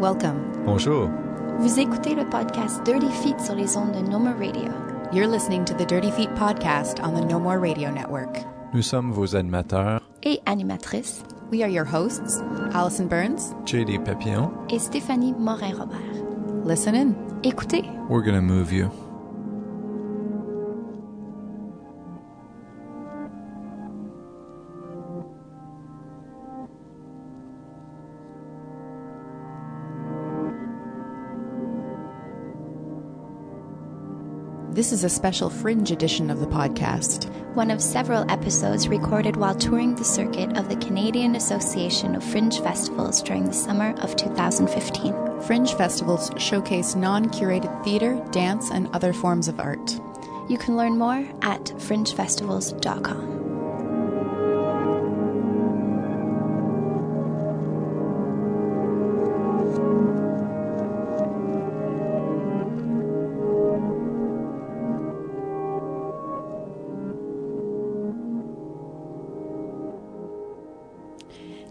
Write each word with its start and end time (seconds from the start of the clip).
Welcome. 0.00 0.40
Bonjour. 0.64 1.08
Vous 1.58 1.78
écoutez 1.80 2.14
le 2.14 2.24
podcast 2.28 2.82
Dirty 2.84 3.08
Feet 3.22 3.40
sur 3.40 3.54
les 3.54 3.76
ondes 3.76 3.92
de 3.92 4.00
No 4.08 4.18
More 4.18 4.34
Radio. 4.38 4.70
You're 5.12 5.26
listening 5.26 5.64
to 5.64 5.74
the 5.74 5.86
Dirty 5.86 6.10
Feet 6.10 6.30
podcast 6.36 7.00
on 7.02 7.14
the 7.14 7.24
No 7.24 7.38
More 7.40 7.58
Radio 7.58 7.90
Network. 7.90 8.44
Nous 8.74 8.82
sommes 8.82 9.10
vos 9.12 9.34
animateurs, 9.34 10.00
Et 10.22 10.40
animatrice, 10.46 11.22
We 11.50 11.62
are 11.62 11.68
your 11.70 11.86
hosts, 11.86 12.42
Allison 12.74 13.06
Burns. 13.06 13.54
JD 13.64 14.04
Papillon. 14.04 14.50
et 14.70 14.78
Stéphanie 14.78 15.34
Morin-Robert. 15.38 15.96
Listen 16.64 16.94
in. 16.94 17.14
Écoutez, 17.42 17.84
We're 18.08 18.22
gonna 18.24 18.42
move 18.42 18.72
you. 18.72 18.88
This 34.78 34.92
is 34.92 35.02
a 35.02 35.08
special 35.08 35.50
fringe 35.50 35.90
edition 35.90 36.30
of 36.30 36.38
the 36.38 36.46
podcast. 36.46 37.28
one 37.56 37.72
of 37.72 37.82
several 37.82 38.30
episodes 38.30 38.86
recorded 38.86 39.34
while 39.34 39.56
touring 39.56 39.96
the 39.96 40.04
circuit 40.04 40.56
of 40.56 40.68
the 40.68 40.76
Canadian 40.76 41.34
Association 41.34 42.14
of 42.14 42.22
Fringe 42.22 42.60
Festivals 42.60 43.20
during 43.20 43.44
the 43.44 43.52
summer 43.52 43.92
of 44.00 44.14
2015. 44.14 45.40
Fringe 45.40 45.74
festivals 45.74 46.30
showcase 46.36 46.94
non 46.94 47.24
curated 47.28 47.82
theater, 47.82 48.24
dance, 48.30 48.70
and 48.70 48.86
other 48.94 49.12
forms 49.12 49.48
of 49.48 49.58
art. 49.58 49.98
You 50.48 50.58
can 50.58 50.76
learn 50.76 50.96
more 50.96 51.26
at 51.42 51.64
fringefestivals.com. 51.64 53.47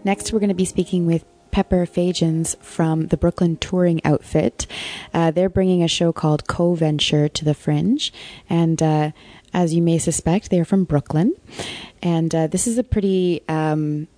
Next, 0.08 0.32
we're 0.32 0.38
going 0.38 0.48
to 0.48 0.54
be 0.54 0.64
speaking 0.64 1.04
with 1.04 1.26
Pepper 1.50 1.84
Fagins 1.84 2.56
from 2.62 3.08
the 3.08 3.18
Brooklyn 3.18 3.58
Touring 3.58 4.00
Outfit. 4.06 4.66
Uh, 5.12 5.30
they're 5.30 5.50
bringing 5.50 5.82
a 5.82 5.86
show 5.86 6.14
called 6.14 6.46
Co 6.46 6.74
Venture 6.74 7.28
to 7.28 7.44
the 7.44 7.52
Fringe. 7.52 8.10
And 8.48 8.82
uh, 8.82 9.10
as 9.52 9.74
you 9.74 9.82
may 9.82 9.98
suspect, 9.98 10.48
they're 10.48 10.64
from 10.64 10.84
Brooklyn. 10.84 11.34
And 12.02 12.34
uh, 12.34 12.46
this 12.46 12.66
is 12.66 12.78
a 12.78 12.82
pretty 12.82 13.42
um, 13.50 14.08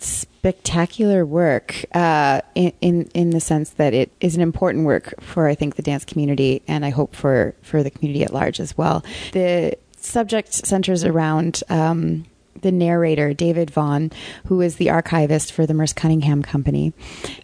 spectacular 0.00 1.24
work 1.24 1.84
uh, 1.94 2.40
in, 2.56 2.72
in, 2.80 3.02
in 3.14 3.30
the 3.30 3.38
sense 3.38 3.70
that 3.70 3.94
it 3.94 4.10
is 4.20 4.34
an 4.34 4.42
important 4.42 4.84
work 4.84 5.14
for, 5.22 5.46
I 5.46 5.54
think, 5.54 5.76
the 5.76 5.82
dance 5.82 6.04
community 6.04 6.60
and 6.66 6.84
I 6.84 6.90
hope 6.90 7.14
for, 7.14 7.54
for 7.62 7.84
the 7.84 7.90
community 7.92 8.24
at 8.24 8.32
large 8.32 8.58
as 8.58 8.76
well. 8.76 9.04
The 9.30 9.78
subject 9.96 10.52
centers 10.54 11.04
around. 11.04 11.62
Um, 11.68 12.24
the 12.62 12.72
narrator, 12.72 13.34
David 13.34 13.70
Vaughan, 13.70 14.12
who 14.46 14.60
is 14.60 14.76
the 14.76 14.90
archivist 14.90 15.52
for 15.52 15.66
the 15.66 15.74
Merce 15.74 15.92
Cunningham 15.92 16.42
Company. 16.42 16.92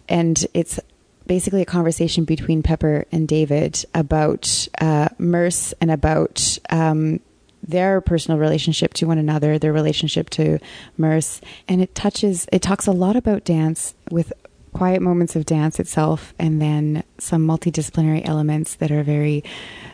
And 0.07 0.45
it's 0.53 0.79
basically 1.25 1.61
a 1.61 1.65
conversation 1.65 2.25
between 2.25 2.63
Pepper 2.63 3.05
and 3.11 3.27
David 3.27 3.85
about 3.93 4.67
uh, 4.79 5.09
Merce 5.17 5.73
and 5.79 5.91
about 5.91 6.57
um, 6.69 7.19
their 7.61 8.01
personal 8.01 8.39
relationship 8.39 8.93
to 8.95 9.07
one 9.07 9.17
another, 9.17 9.57
their 9.57 9.73
relationship 9.73 10.29
to 10.31 10.59
Merce. 10.97 11.41
And 11.67 11.81
it 11.81 11.95
touches, 11.95 12.47
it 12.51 12.61
talks 12.61 12.87
a 12.87 12.91
lot 12.91 13.15
about 13.15 13.45
dance 13.45 13.95
with 14.11 14.33
quiet 14.73 15.01
moments 15.01 15.35
of 15.35 15.45
dance 15.45 15.79
itself 15.79 16.33
and 16.39 16.61
then 16.61 17.03
some 17.19 17.47
multidisciplinary 17.47 18.27
elements 18.27 18.75
that 18.75 18.91
are 18.91 19.03
very 19.03 19.43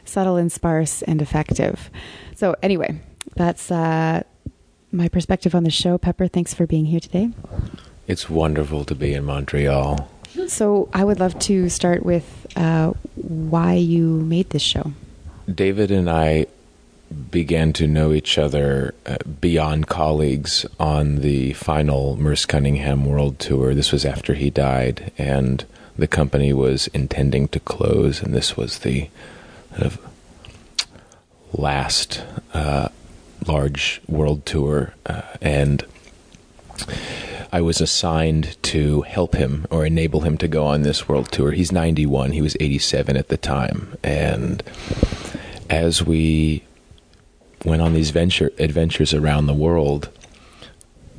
subtle 0.05 0.37
and 0.37 0.51
sparse 0.51 1.01
and 1.03 1.21
effective. 1.21 1.91
So, 2.35 2.55
anyway, 2.63 2.99
that's. 3.35 3.69
Uh, 3.71 4.23
my 4.91 5.07
perspective 5.07 5.55
on 5.55 5.63
the 5.63 5.69
show. 5.69 5.97
Pepper, 5.97 6.27
thanks 6.27 6.53
for 6.53 6.65
being 6.65 6.85
here 6.85 6.99
today. 6.99 7.29
It's 8.07 8.29
wonderful 8.29 8.85
to 8.85 8.95
be 8.95 9.13
in 9.13 9.25
Montreal. 9.25 10.09
So, 10.47 10.89
I 10.93 11.03
would 11.03 11.19
love 11.19 11.37
to 11.39 11.69
start 11.69 12.03
with 12.03 12.47
uh, 12.55 12.93
why 13.15 13.73
you 13.73 14.21
made 14.21 14.51
this 14.51 14.61
show. 14.61 14.93
David 15.53 15.91
and 15.91 16.09
I 16.09 16.47
began 17.31 17.73
to 17.73 17.87
know 17.87 18.13
each 18.13 18.37
other 18.37 18.93
uh, 19.05 19.17
beyond 19.41 19.87
colleagues 19.87 20.65
on 20.79 21.17
the 21.17 21.53
final 21.53 22.15
Merce 22.17 22.45
Cunningham 22.45 23.05
World 23.05 23.39
Tour. 23.39 23.73
This 23.73 23.91
was 23.91 24.05
after 24.05 24.35
he 24.35 24.49
died, 24.49 25.11
and 25.17 25.65
the 25.97 26.07
company 26.07 26.53
was 26.53 26.87
intending 26.87 27.47
to 27.49 27.59
close, 27.59 28.21
and 28.21 28.33
this 28.33 28.55
was 28.55 28.79
the 28.79 29.09
kind 29.71 29.83
of 29.83 29.99
last 31.53 32.23
uh, 32.53 32.89
large 33.47 34.01
world 34.07 34.45
tour, 34.45 34.93
uh, 35.05 35.21
and 35.41 35.85
I 37.51 37.61
was 37.61 37.81
assigned 37.81 38.61
to 38.63 39.01
help 39.01 39.35
him 39.35 39.65
or 39.71 39.85
enable 39.85 40.21
him 40.21 40.37
to 40.37 40.47
go 40.47 40.65
on 40.65 40.83
this 40.83 41.09
world 41.09 41.31
tour. 41.31 41.51
He's 41.51 41.71
91, 41.71 42.31
he 42.31 42.41
was 42.41 42.55
87 42.59 43.17
at 43.17 43.29
the 43.29 43.37
time, 43.37 43.97
and 44.03 44.63
as 45.69 46.03
we 46.03 46.63
went 47.65 47.81
on 47.81 47.93
these 47.93 48.11
venture 48.11 48.51
adventures 48.59 49.13
around 49.13 49.47
the 49.47 49.53
world, 49.53 50.09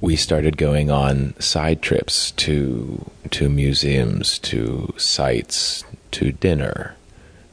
we 0.00 0.16
started 0.16 0.56
going 0.56 0.90
on 0.90 1.38
side 1.38 1.82
trips 1.82 2.30
to 2.32 3.10
to 3.30 3.48
museums, 3.48 4.38
to 4.40 4.92
sites, 4.96 5.84
to 6.10 6.32
dinner, 6.32 6.96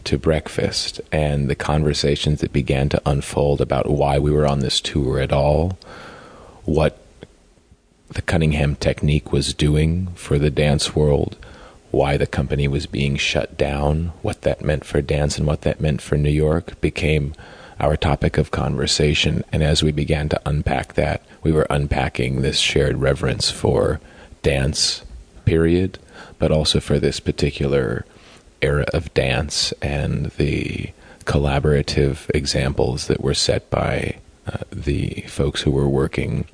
to 0.07 0.18
breakfast, 0.18 1.01
and 1.12 1.50
the 1.50 1.56
conversations 1.56 2.40
that 2.40 2.53
began 2.53 2.88
to 2.88 3.01
unfold 3.06 3.59
about 3.59 3.90
why 3.90 4.18
we 4.18 4.31
were 4.31 4.47
on 4.47 4.62
this 4.62 4.79
tour 4.79 5.19
at 5.19 5.34
all, 5.34 5.78
what 6.63 6.97
the 8.07 8.22
Cunningham 8.22 8.75
technique 8.78 9.34
was 9.34 9.53
doing 9.53 10.07
for 10.16 10.40
the 10.40 10.50
dance 10.50 10.95
world, 10.95 11.35
why 11.91 12.16
the 12.16 12.25
company 12.25 12.69
was 12.69 12.85
being 12.85 13.18
shut 13.18 13.57
down, 13.57 14.13
what 14.22 14.44
that 14.44 14.63
meant 14.63 14.85
for 14.85 15.01
dance 15.01 15.38
and 15.38 15.45
what 15.45 15.62
that 15.63 15.81
meant 15.81 16.01
for 16.01 16.18
New 16.18 16.29
York 16.29 16.79
became 16.79 17.34
our 17.78 17.97
topic 17.97 18.38
of 18.38 18.50
conversation. 18.50 19.44
And 19.51 19.62
as 19.62 19.84
we 19.84 19.91
began 19.91 20.29
to 20.29 20.41
unpack 20.45 20.94
that, 20.94 21.22
we 21.44 21.51
were 21.51 21.68
unpacking 21.69 22.41
this 22.41 22.59
shared 22.59 22.97
reverence 22.97 23.51
for 23.51 24.00
dance, 24.41 25.03
period, 25.44 26.00
but 26.39 26.50
also 26.50 26.79
for 26.79 26.97
this 26.97 27.19
particular 27.19 28.06
era 28.62 28.85
of 28.94 29.13
dance 29.13 29.72
and 29.81 30.28
the 30.38 30.91
collaborative 31.25 32.29
examples 32.34 33.07
that 33.07 33.22
were 33.22 33.34
set 33.34 33.69
by 33.69 34.18
uh, 34.47 34.57
the 34.72 35.25
folks 35.28 35.62
who 35.62 35.72
were 35.72 35.90
working 35.90 36.45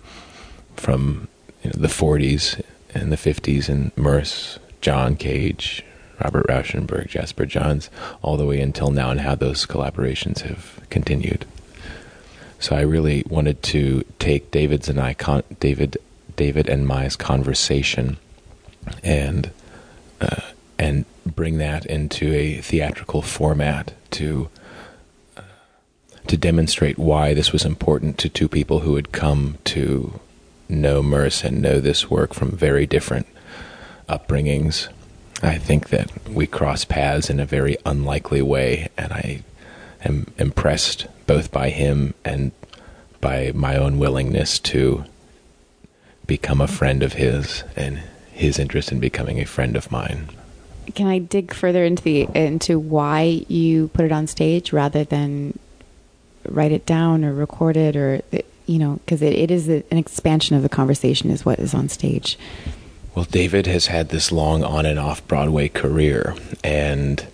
from 0.75 1.27
you 1.63 1.69
know, 1.69 1.79
the 1.79 1.87
40s 1.87 2.61
and 2.93 3.11
the 3.11 3.17
50s 3.17 3.69
in 3.69 3.91
Merce, 3.95 4.59
John 4.81 5.15
Cage, 5.15 5.83
Robert 6.23 6.47
Rauschenberg, 6.47 7.07
Jasper 7.07 7.45
Johns, 7.45 7.89
all 8.21 8.37
the 8.37 8.45
way 8.45 8.59
until 8.59 8.91
now, 8.91 9.11
and 9.11 9.21
how 9.21 9.35
those 9.35 9.65
collaborations 9.65 10.41
have 10.41 10.79
continued. 10.89 11.45
So 12.59 12.75
I 12.75 12.81
really 12.81 13.23
wanted 13.29 13.61
to 13.63 14.03
take 14.19 14.51
David's 14.51 14.89
and 14.89 14.99
I, 14.99 15.13
con- 15.13 15.43
David, 15.59 15.97
David 16.35 16.69
and 16.69 16.87
Maya's 16.87 17.15
conversation, 17.15 18.17
and 19.03 19.51
uh, 20.21 20.41
bring 21.35 21.57
that 21.57 21.85
into 21.85 22.33
a 22.33 22.57
theatrical 22.61 23.21
format 23.21 23.93
to 24.11 24.49
uh, 25.35 25.41
to 26.27 26.37
demonstrate 26.37 26.97
why 26.97 27.33
this 27.33 27.51
was 27.51 27.65
important 27.65 28.17
to 28.19 28.29
two 28.29 28.47
people 28.47 28.81
who 28.81 28.95
had 28.95 29.11
come 29.11 29.57
to 29.65 30.19
know 30.69 31.03
Merce 31.03 31.43
and 31.43 31.61
know 31.61 31.79
this 31.79 32.09
work 32.09 32.33
from 32.33 32.51
very 32.51 32.85
different 32.85 33.27
upbringings. 34.07 34.89
I 35.41 35.57
think 35.57 35.89
that 35.89 36.29
we 36.29 36.47
cross 36.47 36.85
paths 36.85 37.29
in 37.29 37.39
a 37.39 37.45
very 37.45 37.77
unlikely 37.85 38.41
way, 38.41 38.89
and 38.97 39.11
I 39.11 39.43
am 40.05 40.27
impressed 40.37 41.07
both 41.27 41.51
by 41.51 41.69
him 41.69 42.13
and 42.23 42.51
by 43.19 43.51
my 43.53 43.75
own 43.75 43.99
willingness 43.99 44.59
to 44.59 45.05
become 46.25 46.61
a 46.61 46.67
friend 46.67 47.03
of 47.03 47.13
his 47.13 47.63
and 47.75 48.01
his 48.31 48.59
interest 48.59 48.91
in 48.91 48.99
becoming 48.99 49.39
a 49.39 49.45
friend 49.45 49.75
of 49.75 49.91
mine. 49.91 50.29
Can 50.95 51.07
I 51.07 51.19
dig 51.19 51.53
further 51.53 51.83
into 51.83 52.03
the 52.03 52.27
into 52.35 52.79
why 52.79 53.45
you 53.47 53.89
put 53.89 54.05
it 54.05 54.11
on 54.11 54.27
stage 54.27 54.73
rather 54.73 55.03
than 55.03 55.57
write 56.47 56.71
it 56.71 56.85
down 56.85 57.23
or 57.23 57.33
record 57.33 57.77
it 57.77 57.95
or 57.95 58.21
you 58.65 58.79
know 58.79 58.99
because 59.05 59.21
it, 59.21 59.33
it 59.33 59.51
is 59.51 59.67
an 59.69 59.97
expansion 59.97 60.55
of 60.55 60.63
the 60.63 60.69
conversation 60.69 61.29
is 61.29 61.45
what 61.45 61.59
is 61.59 61.73
on 61.73 61.89
stage. 61.89 62.37
Well, 63.15 63.25
David 63.25 63.67
has 63.67 63.87
had 63.87 64.09
this 64.09 64.31
long 64.31 64.63
on 64.63 64.85
and 64.85 64.97
off 64.97 65.25
Broadway 65.27 65.69
career, 65.69 66.35
and 66.63 67.25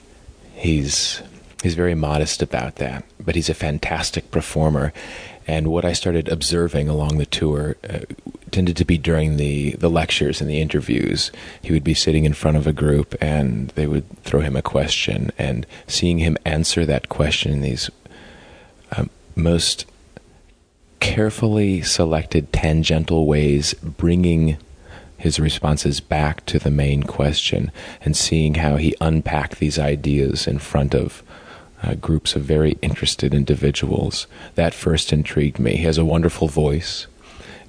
he's 0.54 1.22
he's 1.63 1.75
very 1.75 1.96
modest 1.96 2.42
about 2.42 2.75
that. 2.75 3.06
But 3.19 3.36
he's 3.36 3.50
a 3.50 3.54
fantastic 3.54 4.30
performer, 4.30 4.92
and 5.48 5.68
what 5.68 5.86
I 5.86 5.94
started 5.94 6.28
observing 6.28 6.90
along 6.90 7.18
the 7.18 7.25
tour, 7.25 7.78
uh, 7.90 8.00
tended 8.51 8.78
to 8.78 8.86
be 8.86 8.98
during 8.98 9.38
the, 9.38 9.72
the 9.72 9.90
lectures 9.90 10.42
and 10.42 10.50
the 10.50 10.62
interviews. 10.62 11.31
He 11.62 11.72
would 11.72 11.84
be 11.84 11.94
sitting 11.94 12.25
in 12.25 12.34
front 12.34 12.57
of 12.57 12.68
a 12.68 12.74
group 12.74 13.16
and 13.22 13.69
they 13.69 13.88
would 13.88 14.06
throw 14.24 14.42
him 14.42 14.56
a 14.56 14.62
question, 14.62 15.31
and 15.38 15.66
seeing 15.88 16.19
him 16.19 16.38
answer 16.46 16.86
that 16.86 17.10
question 17.10 17.51
in 17.51 17.62
these 17.62 17.90
um, 18.96 19.10
most 19.36 19.86
carefully 21.00 21.81
selected 21.81 22.51
tangential 22.51 23.25
ways, 23.25 23.74
bringing 23.75 24.57
his 25.18 25.40
responses 25.40 26.00
back 26.00 26.46
to 26.46 26.60
the 26.60 26.72
main 26.72 27.04
question 27.04 27.72
and 28.01 28.16
seeing 28.16 28.56
how 28.56 28.78
he 28.78 28.96
unpacked 29.01 29.60
these 29.60 29.78
ideas 29.78 30.48
in 30.48 30.57
front 30.60 30.96
of 30.96 31.24
uh, 31.84 31.94
groups 31.96 32.36
of 32.36 32.42
very 32.42 32.78
interested 32.81 33.34
individuals. 33.34 34.28
That 34.56 34.74
first 34.74 35.13
intrigued 35.13 35.60
me. 35.60 35.75
He 35.75 35.84
has 35.84 35.98
a 35.98 36.06
wonderful 36.06 36.48
voice, 36.48 37.07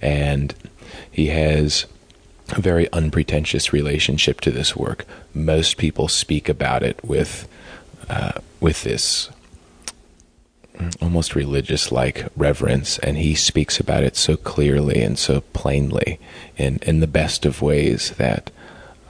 and 0.01 0.55
he 1.11 1.27
has 1.29 1.87
a 2.53 2.61
very 2.61 2.91
unpretentious 2.93 3.73
relationship 3.73 4.41
to 4.43 4.51
this 4.51 4.77
work. 4.77 5.05
Most 5.35 5.77
people 5.77 6.09
speak 6.09 6.49
about 6.49 6.83
it 6.83 7.03
with 7.05 7.49
uh, 8.09 8.33
with 8.61 8.83
this 8.83 9.31
almost 11.01 11.35
religious 11.35 11.93
like 11.93 12.27
reverence, 12.37 12.99
and 13.01 13.19
he 13.19 13.35
speaks 13.35 13.79
about 13.79 14.03
it 14.03 14.17
so 14.17 14.37
clearly 14.37 15.03
and 15.03 15.19
so 15.19 15.43
plainly 15.53 16.19
in, 16.57 16.79
in 16.83 17.01
the 17.01 17.07
best 17.07 17.45
of 17.45 17.63
ways 17.63 18.13
that 18.13 18.51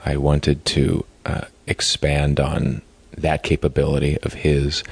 I 0.05 0.17
wanted 0.17 0.65
to 0.65 1.05
uh, 1.25 1.45
expand 1.67 2.39
on 2.39 2.81
that 3.15 3.43
capability 3.43 4.17
of 4.19 4.33
his. 4.33 4.83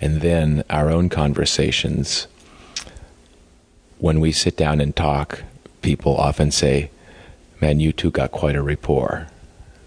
And 0.00 0.20
then 0.20 0.62
our 0.68 0.90
own 0.90 1.08
conversations. 1.08 2.26
When 3.98 4.20
we 4.20 4.30
sit 4.30 4.58
down 4.58 4.80
and 4.80 4.94
talk, 4.94 5.42
people 5.86 6.16
often 6.16 6.50
say, 6.50 6.90
Man, 7.60 7.78
you 7.78 7.92
two 7.92 8.10
got 8.10 8.32
quite 8.32 8.56
a 8.56 8.62
rapport. 8.62 9.28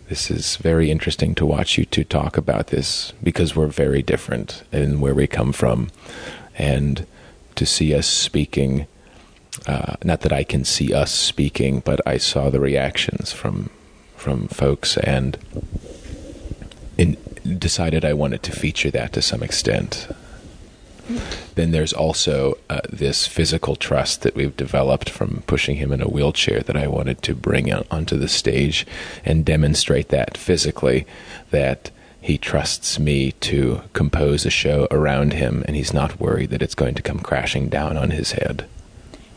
This 0.08 0.32
is 0.32 0.56
very 0.56 0.90
interesting 0.90 1.36
to 1.36 1.46
watch 1.46 1.78
you 1.78 1.84
two 1.84 2.06
talk 2.06 2.38
about 2.38 2.68
this 2.68 3.12
because 3.22 3.54
we're 3.54 3.68
very 3.68 4.02
different 4.02 4.64
in 4.72 5.02
where 5.02 5.14
we 5.14 5.28
come 5.28 5.52
from 5.52 5.90
and 6.58 7.06
to 7.56 7.66
see 7.66 7.94
us 7.94 8.08
speaking. 8.08 8.88
Uh, 9.68 9.96
not 10.02 10.22
that 10.22 10.32
I 10.32 10.46
can 10.46 10.64
see 10.64 10.94
us 10.94 11.12
speaking, 11.12 11.82
but 11.82 12.00
I 12.08 12.18
saw 12.18 12.50
the 12.50 12.62
reactions 12.62 13.34
from 13.34 13.70
from 14.16 14.48
folks 14.48 14.96
and 14.98 15.38
in, 16.98 17.18
decided 17.60 18.06
I 18.06 18.14
wanted 18.14 18.42
to 18.44 18.52
feature 18.54 18.92
that 18.92 19.12
to 19.14 19.22
some 19.22 19.44
extent. 19.44 20.08
Then 21.56 21.72
there's 21.72 21.94
also 21.94 22.58
uh, 22.70 22.82
this 22.90 23.28
physical 23.28 23.76
trust 23.76 24.22
that 24.22 24.36
we've 24.36 24.56
developed 24.56 25.10
from 25.10 25.44
pushing 25.48 25.78
him 25.78 25.92
in 25.92 26.02
a 26.02 26.08
wheelchair 26.08 26.62
that 26.62 26.78
I 26.78 26.88
wanted 26.88 27.22
to 27.24 27.36
bring 27.36 27.72
onto 27.74 28.18
the 28.18 28.28
stage 28.28 28.86
and 29.26 29.46
demonstrate 29.46 30.10
that 30.10 30.38
physically 30.38 31.06
that 31.52 31.92
he 32.22 32.38
trusts 32.38 33.00
me 33.00 33.32
to 33.32 33.82
compose 33.94 34.46
a 34.46 34.50
show 34.50 34.88
around 34.92 35.34
him, 35.34 35.64
and 35.68 35.76
he's 35.76 35.94
not 35.94 36.20
worried 36.20 36.50
that 36.50 36.62
it's 36.62 36.76
going 36.76 36.96
to 36.96 37.02
come 37.02 37.20
crashing 37.20 37.70
down 37.70 37.98
on 37.98 38.12
his 38.12 38.34
head. 38.34 38.66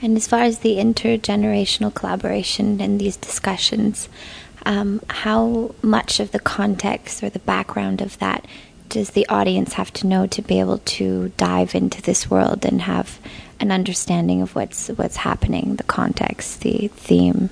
And 0.01 0.17
as 0.17 0.27
far 0.27 0.41
as 0.41 0.59
the 0.59 0.77
intergenerational 0.77 1.95
collaboration 1.95 2.81
and 2.81 3.01
these 3.01 3.17
discussions, 3.17 4.09
um, 4.67 5.01
how 5.09 5.75
much 5.81 6.19
of 6.19 6.33
the 6.33 6.41
context 6.41 7.23
or 7.23 7.31
the 7.31 7.39
background 7.39 8.01
of 8.01 8.19
that 8.19 8.45
does 8.93 9.11
the 9.11 9.27
audience 9.29 9.73
have 9.73 9.91
to 9.95 10.07
know 10.07 10.27
to 10.27 10.43
be 10.43 10.61
able 10.61 10.79
to 10.79 11.31
dive 11.39 11.75
into 11.75 12.03
this 12.03 12.31
world 12.31 12.65
and 12.67 12.83
have 12.83 13.19
an 13.59 13.73
understanding 13.73 14.43
of 14.43 14.55
what's 14.55 14.89
what's 14.89 15.17
happening, 15.17 15.77
the 15.77 15.83
context, 15.85 16.61
the 16.61 16.89
theme? 16.89 17.49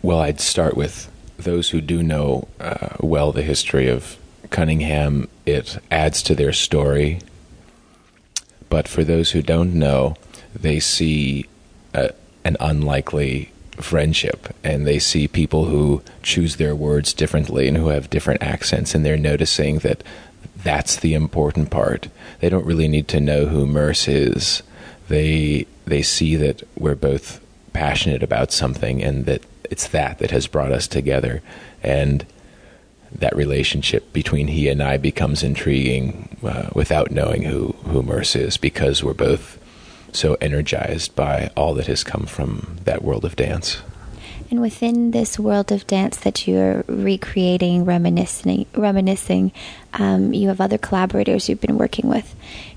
Well, 0.00 0.20
I'd 0.20 0.40
start 0.40 0.76
with 0.76 1.10
those 1.36 1.70
who 1.70 1.80
do 1.80 2.02
know 2.04 2.46
uh, 2.60 2.90
well 3.00 3.32
the 3.32 3.42
history 3.42 3.88
of 3.88 4.16
Cunningham, 4.50 5.28
it 5.44 5.78
adds 5.90 6.22
to 6.22 6.36
their 6.36 6.52
story. 6.52 7.18
But 8.70 8.86
for 8.86 9.02
those 9.02 9.32
who 9.32 9.42
don't 9.42 9.74
know, 9.74 10.14
they 10.54 10.78
see 10.78 11.46
a, 11.92 12.12
an 12.44 12.56
unlikely 12.60 13.50
friendship 13.76 14.54
and 14.62 14.86
they 14.86 14.98
see 14.98 15.28
people 15.28 15.66
who 15.66 16.02
choose 16.22 16.56
their 16.56 16.74
words 16.74 17.12
differently 17.12 17.68
and 17.68 17.76
who 17.76 17.88
have 17.88 18.10
different 18.10 18.42
accents, 18.42 18.94
and 18.94 19.04
they're 19.04 19.16
noticing 19.16 19.78
that 19.78 20.02
that's 20.62 20.96
the 20.96 21.14
important 21.14 21.70
part. 21.70 22.08
They 22.40 22.48
don't 22.48 22.66
really 22.66 22.88
need 22.88 23.08
to 23.08 23.20
know 23.20 23.46
who 23.46 23.66
Merce 23.66 24.08
is. 24.08 24.62
They 25.08 25.66
they 25.86 26.02
see 26.02 26.36
that 26.36 26.62
we're 26.78 26.94
both 26.94 27.40
passionate 27.72 28.22
about 28.22 28.52
something 28.52 29.02
and 29.02 29.26
that 29.26 29.42
it's 29.70 29.88
that 29.88 30.18
that 30.18 30.30
has 30.30 30.46
brought 30.46 30.72
us 30.72 30.88
together 30.88 31.42
and 31.82 32.24
that 33.12 33.36
relationship 33.36 34.12
between 34.12 34.48
he 34.48 34.68
and 34.68 34.82
I 34.82 34.96
becomes 34.96 35.42
intriguing 35.42 36.36
uh, 36.42 36.70
without 36.74 37.10
knowing 37.10 37.42
who 37.42 37.72
who 37.84 38.02
Merce 38.02 38.34
is 38.34 38.56
because 38.56 39.04
we're 39.04 39.14
both 39.14 39.58
so 40.14 40.34
energized 40.40 41.14
by 41.14 41.50
all 41.56 41.74
that 41.74 41.86
has 41.86 42.04
come 42.04 42.26
from 42.26 42.78
that 42.84 43.02
world 43.02 43.24
of 43.24 43.36
dance. 43.36 43.82
And 44.50 44.60
within 44.60 45.10
this 45.10 45.38
world 45.38 45.72
of 45.72 45.86
dance 45.86 46.16
that 46.18 46.46
you're 46.46 46.84
recreating, 46.86 47.84
reminiscing, 47.84 48.66
reminiscing, 48.74 49.52
um, 49.94 50.32
you 50.32 50.48
have 50.48 50.60
other 50.60 50.78
collaborators 50.78 51.48
you've 51.48 51.60
been 51.60 51.78
working 51.78 52.08
with. 52.08 52.36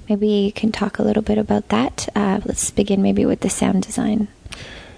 Maybe 0.09 0.27
you 0.27 0.51
can 0.51 0.71
talk 0.71 0.97
a 0.97 1.03
little 1.03 1.21
bit 1.21 1.37
about 1.37 1.67
that. 1.69 2.09
Uh, 2.15 2.39
let's 2.45 2.71
begin 2.71 3.01
maybe 3.01 3.25
with 3.25 3.41
the 3.41 3.49
sound 3.49 3.83
design. 3.83 4.27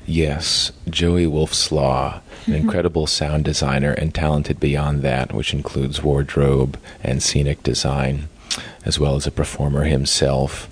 Yes, 0.06 0.72
Joey 0.90 1.26
Wolfslaw, 1.26 2.22
an 2.48 2.54
incredible 2.54 3.06
sound 3.06 3.46
designer 3.46 3.92
and 3.92 4.14
talented 4.14 4.60
beyond 4.60 5.02
that, 5.02 5.34
which 5.34 5.54
includes 5.54 6.02
wardrobe 6.02 6.80
and 7.04 7.22
scenic 7.22 7.62
design, 7.62 8.28
as 8.86 9.00
well 9.00 9.16
as 9.16 9.28
a 9.28 9.32
performer 9.32 9.84
himself. 9.84 10.70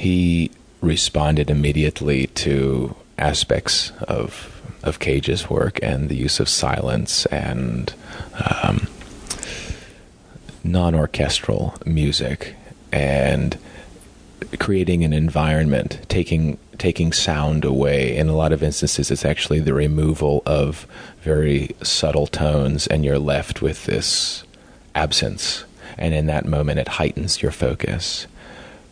He 0.00 0.50
responded 0.80 1.50
immediately 1.50 2.28
to 2.28 2.96
aspects 3.18 3.92
of 4.08 4.58
of 4.82 4.98
Cage's 4.98 5.50
work 5.50 5.78
and 5.82 6.08
the 6.08 6.16
use 6.16 6.40
of 6.40 6.48
silence 6.48 7.26
and 7.26 7.92
um, 8.50 8.88
non-orchestral 10.64 11.74
music 11.84 12.54
and 12.90 13.58
creating 14.58 15.04
an 15.04 15.12
environment, 15.12 16.00
taking 16.08 16.56
taking 16.78 17.12
sound 17.12 17.66
away. 17.66 18.16
In 18.16 18.30
a 18.30 18.34
lot 18.34 18.52
of 18.52 18.62
instances, 18.62 19.10
it's 19.10 19.26
actually 19.26 19.60
the 19.60 19.74
removal 19.74 20.42
of 20.46 20.86
very 21.20 21.76
subtle 21.82 22.26
tones, 22.26 22.86
and 22.86 23.04
you're 23.04 23.18
left 23.18 23.60
with 23.60 23.84
this 23.84 24.44
absence. 24.94 25.64
And 25.98 26.14
in 26.14 26.24
that 26.28 26.46
moment, 26.46 26.78
it 26.78 26.88
heightens 26.88 27.42
your 27.42 27.52
focus. 27.52 28.26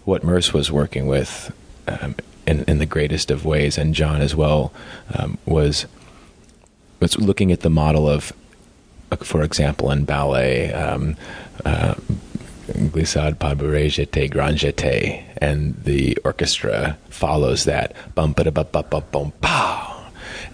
What 0.08 0.24
Merce 0.24 0.54
was 0.54 0.72
working 0.72 1.06
with 1.06 1.52
um, 1.86 2.14
in, 2.46 2.64
in, 2.64 2.78
the 2.78 2.86
greatest 2.86 3.30
of 3.30 3.44
ways, 3.44 3.76
and 3.76 3.94
John 3.94 4.22
as 4.22 4.34
well, 4.34 4.72
um, 5.12 5.36
was 5.44 5.84
was 6.98 7.18
looking 7.18 7.52
at 7.52 7.60
the 7.60 7.68
model 7.68 8.08
of, 8.08 8.32
for 9.20 9.42
example, 9.42 9.90
in 9.90 10.06
ballet. 10.06 10.72
Um, 10.72 11.18
uh, 11.62 11.94
glissade 12.90 13.38
pas 13.38 13.54
bourrée 13.54 13.88
jeté 13.88 14.30
grand 14.30 14.56
jeté 14.56 15.24
and 15.42 15.74
the 15.84 16.16
orchestra 16.24 16.96
follows 17.10 17.64
that 17.64 17.92
bum 18.14 18.32
ba 18.32 18.50
bum 18.50 18.66
bum 18.72 19.04
bum 19.10 19.32
pow 19.42 19.97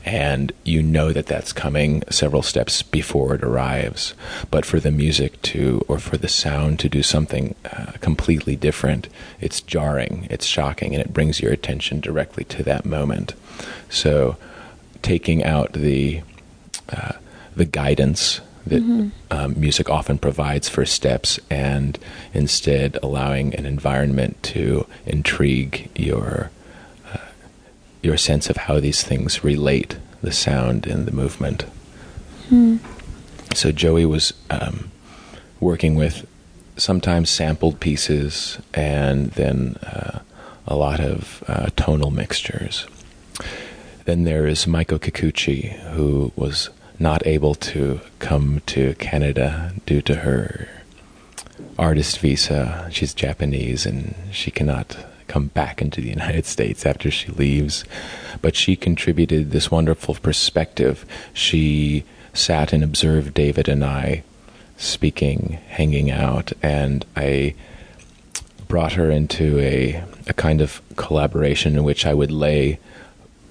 and 0.04 0.52
you 0.64 0.82
know 0.82 1.12
that 1.12 1.26
that's 1.26 1.52
coming 1.52 2.02
several 2.10 2.42
steps 2.42 2.82
before 2.82 3.34
it 3.34 3.42
arrives 3.42 4.14
but 4.50 4.64
for 4.64 4.78
the 4.78 4.90
music 4.90 5.40
to 5.42 5.84
or 5.88 5.98
for 5.98 6.16
the 6.16 6.28
sound 6.28 6.78
to 6.78 6.88
do 6.88 7.02
something 7.02 7.54
uh, 7.72 7.92
completely 8.00 8.54
different 8.56 9.08
it's 9.40 9.60
jarring 9.60 10.26
it's 10.30 10.46
shocking 10.46 10.94
and 10.94 11.02
it 11.02 11.12
brings 11.12 11.40
your 11.40 11.52
attention 11.52 12.00
directly 12.00 12.44
to 12.44 12.62
that 12.62 12.84
moment 12.84 13.34
so 13.88 14.36
taking 15.02 15.44
out 15.44 15.72
the 15.72 16.22
uh, 16.90 17.12
the 17.56 17.64
guidance 17.64 18.40
that 18.66 18.82
mm-hmm. 18.82 19.08
um, 19.30 19.58
music 19.58 19.90
often 19.90 20.18
provides 20.18 20.68
for 20.68 20.86
steps, 20.86 21.38
and 21.50 21.98
instead 22.32 22.98
allowing 23.02 23.54
an 23.54 23.66
environment 23.66 24.42
to 24.42 24.86
intrigue 25.06 25.90
your 25.94 26.50
your 28.04 28.16
sense 28.16 28.50
of 28.50 28.56
how 28.56 28.78
these 28.80 29.02
things 29.02 29.42
relate, 29.42 29.96
the 30.22 30.32
sound 30.32 30.86
and 30.86 31.06
the 31.06 31.12
movement. 31.12 31.64
Mm. 32.50 32.78
So 33.54 33.72
Joey 33.72 34.04
was 34.04 34.32
um, 34.50 34.90
working 35.60 35.94
with 35.94 36.26
sometimes 36.76 37.30
sampled 37.30 37.80
pieces 37.80 38.58
and 38.74 39.30
then 39.32 39.76
uh, 39.82 40.20
a 40.66 40.76
lot 40.76 41.00
of 41.00 41.44
uh, 41.46 41.70
tonal 41.76 42.10
mixtures. 42.10 42.86
Then 44.04 44.24
there 44.24 44.46
is 44.46 44.66
Maiko 44.66 44.98
Kikuchi, 44.98 45.78
who 45.92 46.32
was 46.36 46.70
not 46.98 47.26
able 47.26 47.54
to 47.54 48.00
come 48.18 48.60
to 48.66 48.94
Canada 48.94 49.72
due 49.86 50.02
to 50.02 50.16
her 50.16 50.68
artist 51.78 52.18
visa. 52.18 52.88
She's 52.92 53.14
Japanese 53.14 53.86
and 53.86 54.14
she 54.30 54.50
cannot 54.50 54.96
come 55.34 55.48
back 55.48 55.82
into 55.82 56.00
the 56.00 56.10
United 56.10 56.46
States 56.46 56.86
after 56.86 57.10
she 57.10 57.28
leaves. 57.32 57.84
But 58.40 58.54
she 58.54 58.76
contributed 58.76 59.50
this 59.50 59.68
wonderful 59.68 60.14
perspective. 60.14 61.04
She 61.32 62.04
sat 62.32 62.72
and 62.72 62.84
observed 62.84 63.34
David 63.34 63.68
and 63.68 63.84
I 63.84 64.22
speaking, 64.76 65.58
hanging 65.68 66.08
out, 66.08 66.52
and 66.62 67.04
I 67.16 67.54
brought 68.68 68.92
her 68.92 69.10
into 69.10 69.58
a, 69.58 70.04
a 70.28 70.32
kind 70.34 70.60
of 70.60 70.80
collaboration 70.94 71.74
in 71.74 71.82
which 71.82 72.06
I 72.06 72.14
would 72.14 72.30
lay 72.30 72.78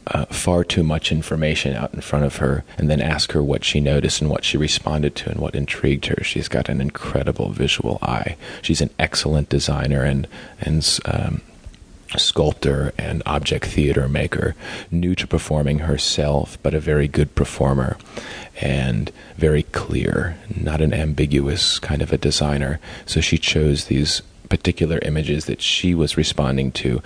uh, 0.08 0.25
far 0.25 0.63
too 0.63 0.84
much 0.84 1.12
information 1.12 1.75
out 1.75 1.94
in 1.94 2.02
front 2.02 2.25
of 2.25 2.38
her 2.38 2.63
and 2.78 2.90
then 2.90 3.02
ask 3.02 3.34
her 3.34 3.44
what 3.44 3.63
she 3.63 3.80
noticed 3.80 4.22
and 4.22 4.30
what 4.30 4.44
she 4.44 4.58
responded 4.58 5.16
to 5.16 5.30
and 5.30 5.40
what 5.40 5.56
intrigued 5.56 6.06
her. 6.06 6.24
She's 6.24 6.48
got 6.48 6.70
an 6.70 6.80
incredible 6.80 7.50
visual 7.50 8.00
eye. 8.02 8.36
She's 8.62 8.82
an 8.82 8.90
excellent 9.00 9.50
designer 9.50 10.04
and, 10.04 10.28
and 10.60 11.00
um, 11.06 11.42
sculptor 12.20 12.93
and 12.98 13.24
object 13.25 13.65
theater 13.65 14.08
maker, 14.08 14.55
new 14.91 15.15
to 15.15 15.27
performing 15.27 15.79
herself, 15.79 16.58
but 16.63 16.74
a 16.74 16.79
very 16.79 17.08
good 17.08 17.36
performer 17.36 17.98
and 18.62 19.12
very 19.38 19.63
clear, 19.63 20.38
not 20.55 20.82
an 20.82 20.93
ambiguous 20.93 21.79
kind 21.79 22.01
of 22.01 22.13
a 22.13 22.17
designer. 22.17 22.79
So 23.05 23.22
she 23.22 23.38
chose 23.38 23.86
these 23.86 24.22
particular 24.50 25.00
images 25.01 25.46
that 25.46 25.62
she 25.62 25.96
was 25.96 26.17
responding 26.17 26.72
to 26.74 27.01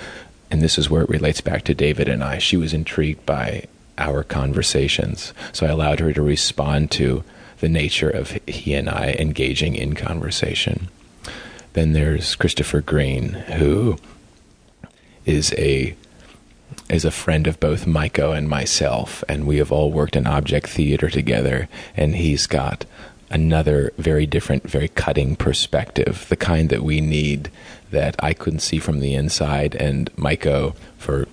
and 0.49 0.61
this 0.61 0.77
is 0.77 0.89
where 0.89 1.01
it 1.01 1.09
relates 1.09 1.41
back 1.41 1.63
to 1.63 1.73
David 1.73 2.07
and 2.07 2.23
I. 2.23 2.37
She 2.37 2.57
was 2.57 2.73
intrigued 2.73 3.25
by 3.25 3.65
our 3.97 4.23
conversations, 4.23 5.33
so 5.51 5.65
I 5.65 5.69
allowed 5.69 5.99
her 5.99 6.13
to 6.13 6.21
respond 6.21 6.91
to 6.91 7.23
the 7.59 7.69
nature 7.69 8.09
of 8.09 8.37
he 8.47 8.73
and 8.73 8.89
I 8.89 9.15
engaging 9.19 9.75
in 9.75 9.95
conversation. 9.95 10.87
Then 11.73 11.93
there's 11.93 12.35
Christopher 12.35 12.81
Green, 12.81 13.29
who 13.29 13.97
is 15.27 15.53
a 15.57 15.95
is 16.89 17.05
a 17.05 17.11
friend 17.11 17.47
of 17.47 17.59
both 17.59 17.85
Maiko 17.85 18.35
and 18.35 18.49
myself, 18.49 19.23
and 19.29 19.45
we 19.45 19.57
have 19.57 19.71
all 19.71 19.91
worked 19.91 20.15
in 20.15 20.25
object 20.25 20.67
theater 20.67 21.09
together, 21.09 21.67
and 21.95 22.15
he's 22.15 22.47
got 22.47 22.85
another 23.29 23.91
very 23.97 24.25
different, 24.25 24.63
very 24.63 24.87
cutting 24.87 25.35
perspective, 25.35 26.25
the 26.29 26.35
kind 26.37 26.69
that 26.69 26.83
we 26.83 27.01
need 27.01 27.51
that 27.91 28.15
I 28.19 28.33
couldn't 28.33 28.59
see 28.59 28.79
from 28.79 28.99
the 28.99 29.13
inside, 29.13 29.75
and 29.75 30.13
Maiko, 30.15 30.75
for 30.97 31.27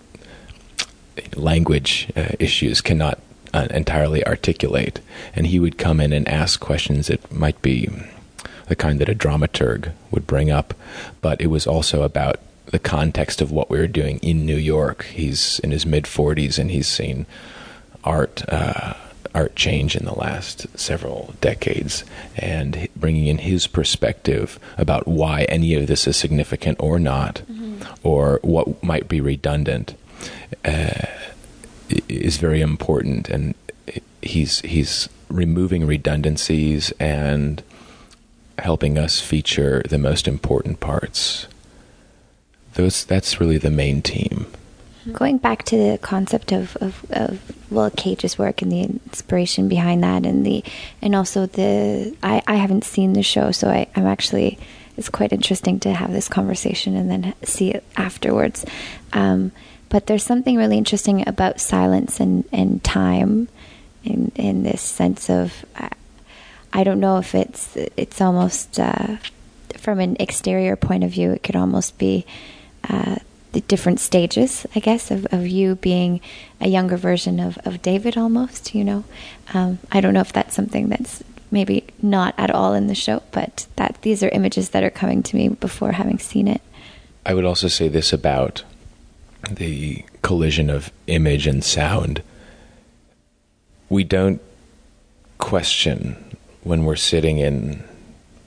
language 1.37 2.11
uh, 2.17 2.31
issues, 2.41 2.81
cannot 2.81 3.21
uh, 3.53 3.69
entirely 3.71 4.27
articulate. 4.27 5.01
And 5.35 5.47
he 5.47 5.61
would 5.61 5.79
come 5.79 6.01
in 6.01 6.13
and 6.13 6.27
ask 6.29 6.59
questions 6.59 7.07
that 7.07 7.33
might 7.33 7.61
be 7.63 7.89
the 8.67 8.77
kind 8.77 9.01
that 9.01 9.09
a 9.09 9.15
dramaturg 9.15 9.93
would 10.11 10.27
bring 10.27 10.51
up, 10.51 10.75
but 11.21 11.41
it 11.41 11.47
was 11.47 11.67
also 11.67 12.03
about 12.03 12.41
the 12.67 12.79
context 12.79 13.41
of 13.41 13.51
what 13.51 13.71
we 13.71 13.79
were 13.79 13.87
doing 13.87 14.19
in 14.19 14.47
New 14.47 14.57
York. 14.57 15.05
He's 15.07 15.59
in 15.61 15.71
his 15.71 15.85
mid 15.87 16.05
40s 16.05 16.59
and 16.59 16.71
he's 16.71 16.89
seen 16.89 17.27
art. 18.03 18.43
Uh, 18.49 18.95
art 19.35 19.57
change 19.57 19.97
in 19.97 20.05
the 20.05 20.15
last 20.15 20.67
several 20.79 21.35
decades 21.41 22.05
and 22.37 22.89
bringing 22.95 23.27
in 23.27 23.39
his 23.39 23.67
perspective 23.67 24.61
about 24.79 25.09
why 25.09 25.43
any 25.45 25.75
of 25.75 25.89
this 25.89 26.07
is 26.07 26.17
significant 26.17 26.79
or 26.81 27.01
not, 27.01 27.43
mm-hmm. 27.51 27.83
or 28.07 28.39
what 28.43 28.83
might 28.83 29.09
be 29.09 29.21
redundant, 29.21 29.95
uh, 30.65 31.07
is 32.09 32.37
very 32.37 32.61
important. 32.61 33.29
And 33.29 33.55
he's 34.23 34.61
he's 34.61 35.09
removing 35.29 35.87
redundancies 35.87 36.93
and 37.01 37.63
helping 38.59 38.97
us 38.97 39.21
feature 39.21 39.83
the 39.89 39.99
most 39.99 40.29
important 40.29 40.79
parts. 40.81 41.47
Those 42.75 43.05
that's 43.05 43.41
really 43.41 43.59
the 43.59 43.71
main 43.71 44.03
team. 44.03 44.47
Going 45.13 45.37
back 45.37 45.65
to 45.65 45.77
the 45.77 45.99
concept 45.99 46.51
of, 46.51 46.77
of, 46.79 47.05
of 47.11 47.71
Will 47.71 47.91
Cage's 47.91 48.39
work 48.39 48.63
and 48.63 48.73
the 48.73 48.81
inspiration 48.81 49.69
behind 49.69 50.03
that, 50.03 50.25
and 50.25 50.47
the 50.47 50.65
and 51.03 51.15
also 51.15 51.47
the 51.47 52.17
I, 52.23 52.43
I 52.47 52.55
haven't 52.57 52.85
seen 52.85 53.13
the 53.13 53.23
show, 53.23 53.51
so 53.51 53.69
I, 53.69 53.87
I'm 53.95 54.07
actually 54.07 54.59
it's 54.97 55.11
quite 55.11 55.33
interesting 55.33 55.79
to 55.81 55.93
have 55.93 56.13
this 56.13 56.29
conversation 56.29 56.97
and 56.97 57.11
then 57.11 57.35
see 57.43 57.73
it 57.73 57.85
afterwards. 57.97 58.65
Um, 59.13 59.53
but 59.89 60.07
there's 60.07 60.25
something 60.25 60.57
really 60.57 60.79
interesting 60.79 61.29
about 61.29 61.61
silence 61.61 62.19
and, 62.19 62.45
and 62.51 62.83
time, 62.83 63.49
in 64.05 64.33
in 64.37 64.63
this 64.63 64.81
sense 64.81 65.29
of 65.29 65.65
I 66.73 66.83
don't 66.83 66.99
know 66.99 67.19
if 67.19 67.35
it's 67.35 67.77
it's 67.77 68.21
almost 68.21 68.81
uh, 68.81 69.19
from 69.77 70.01
an 70.01 70.17
exterior 70.19 70.77
point 70.77 71.05
of 71.05 71.11
view, 71.11 71.31
it 71.31 71.43
could 71.43 71.57
almost 71.57 71.99
be. 71.99 72.25
Uh, 72.89 73.17
the 73.53 73.61
different 73.63 74.01
stages, 74.01 74.67
I 74.75 74.81
guess, 74.81 75.11
of, 75.13 75.27
of 75.27 75.47
you 75.47 75.77
being 75.77 76.21
a 76.61 76.69
younger 76.69 76.97
version 76.97 77.39
of, 77.39 77.57
of 77.65 77.81
David 77.83 78.19
almost, 78.19 78.75
you 78.75 78.83
know. 78.83 79.05
Um, 79.55 79.79
I 79.93 80.01
don't 80.01 80.13
know 80.13 80.21
if 80.21 80.33
that's 80.33 80.55
something 80.55 80.89
that's 80.89 81.23
maybe 81.53 81.85
not 82.03 82.35
at 82.37 82.51
all 82.51 82.75
in 82.75 82.89
the 82.89 82.97
show, 82.97 83.23
but 83.31 83.69
that 83.77 83.97
these 84.03 84.25
are 84.25 84.29
images 84.31 84.71
that 84.71 84.83
are 84.83 84.91
coming 84.91 85.23
to 85.23 85.37
me 85.37 85.49
before 85.49 85.93
having 85.93 86.19
seen 86.19 86.49
it. 86.49 86.61
I 87.25 87.33
would 87.33 87.45
also 87.45 87.69
say 87.69 87.87
this 87.87 88.13
about 88.13 88.65
the 89.49 90.05
collision 90.23 90.69
of 90.69 90.91
image 91.07 91.47
and 91.47 91.63
sound. 91.63 92.23
We 93.89 94.03
don't 94.03 94.43
question 95.39 96.37
when 96.65 96.85
we're 96.85 96.97
sitting 96.97 97.39
in 97.39 97.85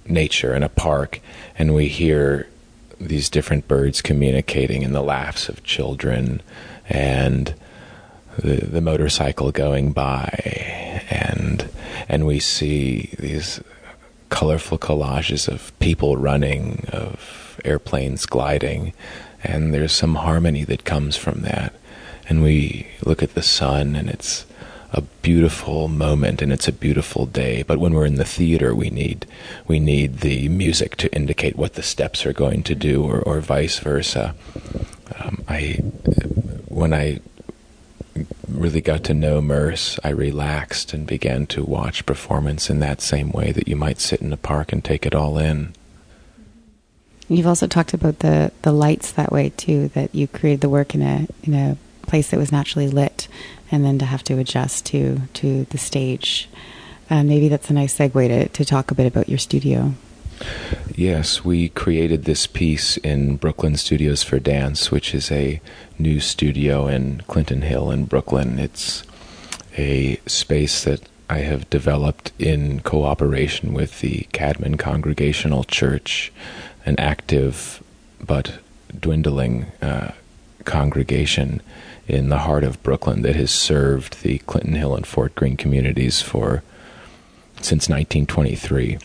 nature 0.05 0.53
in 0.53 0.63
a 0.63 0.69
park 0.69 1.21
and 1.57 1.73
we 1.73 1.87
hear 1.87 2.47
these 2.99 3.29
different 3.29 3.67
birds 3.67 4.01
communicating 4.01 4.83
and 4.83 4.95
the 4.95 5.01
laughs 5.01 5.49
of 5.49 5.63
children 5.63 6.41
and 6.89 7.53
the, 8.37 8.65
the 8.65 8.81
motorcycle 8.81 9.51
going 9.51 9.91
by. 9.91 11.03
And 11.09 11.69
and 12.09 12.25
we 12.25 12.39
see 12.39 13.13
these 13.19 13.61
colorful 14.29 14.77
collages 14.77 15.47
of 15.47 15.77
people 15.79 16.17
running 16.17 16.85
of 16.91 17.59
airplanes 17.65 18.25
gliding. 18.25 18.93
And 19.43 19.73
there's 19.73 19.91
some 19.91 20.15
harmony 20.15 20.63
that 20.65 20.83
comes 20.83 21.15
from 21.15 21.41
that. 21.41 21.73
And 22.27 22.41
we 22.41 22.87
look 23.03 23.23
at 23.23 23.35
the 23.35 23.41
sun 23.41 23.95
and 23.95 24.09
it's 24.09 24.45
a 24.91 25.01
beautiful 25.21 25.87
moment 25.87 26.41
and 26.41 26.51
it's 26.51 26.67
a 26.67 26.71
beautiful 26.71 27.25
day. 27.25 27.63
But 27.63 27.79
when 27.79 27.93
we're 27.93 28.05
in 28.05 28.15
the 28.15 28.25
theater, 28.25 28.73
we 28.73 28.89
need 28.89 29.25
we 29.67 29.79
need 29.79 30.19
the 30.19 30.49
music 30.49 30.95
to 30.97 31.13
indicate 31.13 31.55
what 31.55 31.73
the 31.73 31.83
steps 31.83 32.25
are 32.25 32.33
going 32.33 32.63
to 32.63 32.75
do, 32.75 33.03
or, 33.03 33.19
or 33.19 33.39
vice 33.41 33.79
versa. 33.79 34.35
Um, 35.19 35.43
I 35.47 35.73
when 36.67 36.93
I 36.93 37.19
really 38.47 38.81
got 38.81 39.03
to 39.05 39.13
know 39.13 39.41
Merce, 39.41 39.99
I 40.03 40.09
relaxed 40.09 40.93
and 40.93 41.05
began 41.05 41.45
to 41.47 41.63
watch 41.63 42.05
performance 42.05 42.69
in 42.69 42.79
that 42.79 43.01
same 43.01 43.31
way 43.31 43.51
that 43.51 43.67
you 43.67 43.75
might 43.75 43.99
sit 43.99 44.21
in 44.21 44.33
a 44.33 44.37
park 44.37 44.73
and 44.73 44.83
take 44.83 45.05
it 45.05 45.13
all 45.13 45.37
in. 45.37 45.73
You've 47.29 47.47
also 47.47 47.67
talked 47.67 47.93
about 47.93 48.19
the, 48.19 48.51
the 48.61 48.71
lights 48.71 49.11
that 49.11 49.31
way 49.31 49.49
too. 49.49 49.89
That 49.89 50.15
you 50.15 50.27
created 50.27 50.61
the 50.61 50.69
work 50.69 50.95
in 50.95 51.01
a 51.01 51.27
in 51.43 51.53
a 51.53 51.77
place 52.03 52.29
that 52.29 52.37
was 52.37 52.51
naturally 52.51 52.87
lit, 52.87 53.27
and 53.71 53.83
then 53.83 53.99
to 53.99 54.05
have 54.05 54.23
to 54.23 54.37
adjust 54.39 54.85
to 54.87 55.21
to 55.33 55.65
the 55.65 55.77
stage. 55.77 56.49
Uh, 57.09 57.23
maybe 57.23 57.47
that's 57.47 57.69
a 57.69 57.73
nice 57.73 57.97
segue 57.97 58.27
to, 58.27 58.49
to 58.49 58.65
talk 58.65 58.91
a 58.91 58.95
bit 58.95 59.07
about 59.07 59.29
your 59.29 59.37
studio. 59.37 59.93
Yes, 60.95 61.43
we 61.43 61.69
created 61.69 62.25
this 62.25 62.47
piece 62.47 62.97
in 62.97 63.37
Brooklyn 63.37 63.75
Studios 63.75 64.23
for 64.23 64.39
Dance, 64.39 64.91
which 64.91 65.15
is 65.15 65.31
a 65.31 65.61
new 65.97 66.19
studio 66.19 66.87
in 66.87 67.21
Clinton 67.27 67.61
Hill 67.61 67.91
in 67.91 68.05
Brooklyn. 68.05 68.59
It's 68.59 69.03
a 69.77 70.19
space 70.25 70.83
that 70.83 71.01
I 71.29 71.39
have 71.39 71.69
developed 71.69 72.31
in 72.39 72.81
cooperation 72.81 73.73
with 73.73 74.01
the 74.01 74.27
Cadman 74.31 74.77
Congregational 74.77 75.63
Church, 75.63 76.31
an 76.85 76.95
active 76.99 77.83
but 78.21 78.59
dwindling 78.99 79.67
uh, 79.81 80.11
congregation 80.65 81.61
in 82.07 82.29
the 82.29 82.39
heart 82.39 82.63
of 82.63 82.81
Brooklyn 82.83 83.21
that 83.23 83.35
has 83.35 83.51
served 83.51 84.23
the 84.23 84.39
Clinton 84.39 84.73
Hill 84.73 84.95
and 84.95 85.05
Fort 85.05 85.35
Greene 85.35 85.57
communities 85.57 86.21
for 86.21 86.63
since 87.57 87.89
1923. 87.89 88.97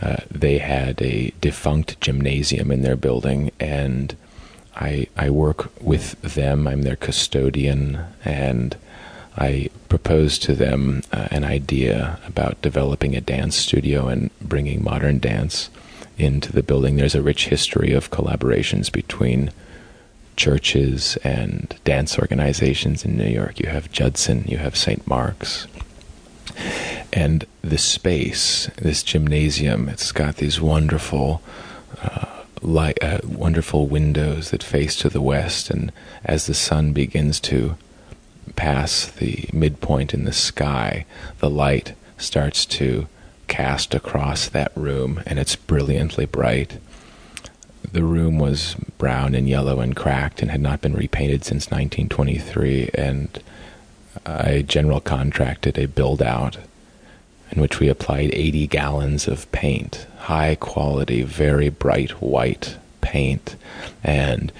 Uh, 0.00 0.16
they 0.30 0.58
had 0.58 1.02
a 1.02 1.32
defunct 1.40 2.00
gymnasium 2.00 2.70
in 2.70 2.82
their 2.82 2.96
building, 2.96 3.50
and 3.58 4.16
I 4.76 5.08
I 5.16 5.30
work 5.30 5.72
with 5.82 6.20
them. 6.22 6.68
I'm 6.68 6.82
their 6.82 6.96
custodian, 6.96 8.04
and 8.24 8.76
I 9.36 9.70
proposed 9.88 10.42
to 10.44 10.54
them 10.54 11.02
uh, 11.12 11.28
an 11.30 11.44
idea 11.44 12.20
about 12.26 12.62
developing 12.62 13.16
a 13.16 13.20
dance 13.20 13.56
studio 13.56 14.06
and 14.06 14.30
bringing 14.40 14.84
modern 14.84 15.18
dance 15.18 15.70
into 16.16 16.52
the 16.52 16.62
building. 16.62 16.96
There's 16.96 17.14
a 17.14 17.22
rich 17.22 17.48
history 17.48 17.92
of 17.92 18.10
collaborations 18.10 18.92
between 18.92 19.50
churches 20.38 21.18
and 21.24 21.76
dance 21.84 22.18
organizations 22.18 23.04
in 23.04 23.18
New 23.18 23.28
York. 23.28 23.60
You 23.60 23.68
have 23.68 23.92
Judson, 23.92 24.44
you 24.46 24.56
have 24.56 24.76
St. 24.76 25.06
Mark's. 25.06 25.66
And 27.12 27.44
the 27.60 27.76
space, 27.76 28.70
this 28.76 29.02
gymnasium, 29.02 29.88
it's 29.88 30.12
got 30.12 30.36
these 30.36 30.60
wonderful 30.60 31.42
uh, 32.02 32.26
light, 32.62 33.02
uh, 33.02 33.18
wonderful 33.24 33.86
windows 33.86 34.50
that 34.50 34.62
face 34.62 34.96
to 34.96 35.08
the 35.08 35.20
west, 35.20 35.70
and 35.70 35.92
as 36.24 36.46
the 36.46 36.54
sun 36.54 36.92
begins 36.92 37.40
to 37.40 37.76
pass 38.56 39.06
the 39.06 39.48
midpoint 39.52 40.14
in 40.14 40.24
the 40.24 40.32
sky, 40.32 41.04
the 41.38 41.50
light 41.50 41.94
starts 42.16 42.64
to 42.66 43.08
cast 43.48 43.94
across 43.94 44.48
that 44.48 44.72
room, 44.76 45.22
and 45.26 45.38
it's 45.38 45.56
brilliantly 45.56 46.26
bright. 46.26 46.78
The 47.92 48.02
room 48.02 48.38
was 48.38 48.76
brown 48.98 49.34
and 49.34 49.48
yellow 49.48 49.80
and 49.80 49.96
cracked 49.96 50.42
and 50.42 50.50
had 50.50 50.60
not 50.60 50.80
been 50.80 50.94
repainted 50.94 51.44
since 51.44 51.70
1923, 51.70 52.90
and 52.94 53.42
I 54.26 54.62
general 54.62 55.00
contracted 55.00 55.78
a 55.78 55.86
build 55.86 56.20
out 56.20 56.58
in 57.50 57.62
which 57.62 57.80
we 57.80 57.88
applied 57.88 58.30
80 58.34 58.66
gallons 58.66 59.26
of 59.26 59.50
paint, 59.52 60.06
high 60.18 60.54
quality, 60.54 61.22
very 61.22 61.70
bright 61.70 62.10
white 62.22 62.76
paint, 63.00 63.56
and 64.04 64.52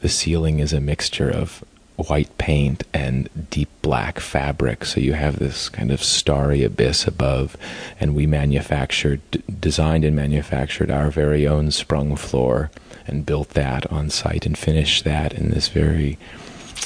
the 0.00 0.08
ceiling 0.08 0.58
is 0.58 0.72
a 0.72 0.80
mixture 0.80 1.30
of 1.30 1.62
white 2.04 2.36
paint 2.38 2.84
and 2.92 3.28
deep 3.50 3.68
black 3.82 4.20
fabric. 4.20 4.84
So 4.84 5.00
you 5.00 5.12
have 5.14 5.38
this 5.38 5.68
kind 5.68 5.90
of 5.90 6.02
starry 6.02 6.62
abyss 6.64 7.06
above. 7.06 7.56
And 7.98 8.14
we 8.14 8.26
manufactured, 8.26 9.20
d- 9.30 9.42
designed 9.60 10.04
and 10.04 10.16
manufactured 10.16 10.90
our 10.90 11.10
very 11.10 11.46
own 11.46 11.70
sprung 11.70 12.16
floor 12.16 12.70
and 13.06 13.26
built 13.26 13.50
that 13.50 13.90
on 13.90 14.10
site 14.10 14.46
and 14.46 14.56
finished 14.56 15.04
that 15.04 15.32
in 15.32 15.50
this 15.50 15.68
very 15.68 16.18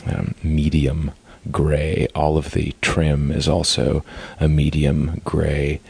um, 0.06 0.34
medium 0.42 1.12
gray. 1.50 2.08
All 2.14 2.36
of 2.36 2.52
the 2.52 2.74
trim 2.80 3.30
is 3.30 3.48
also 3.48 4.04
a 4.40 4.48
medium 4.48 5.20
gray, 5.24 5.80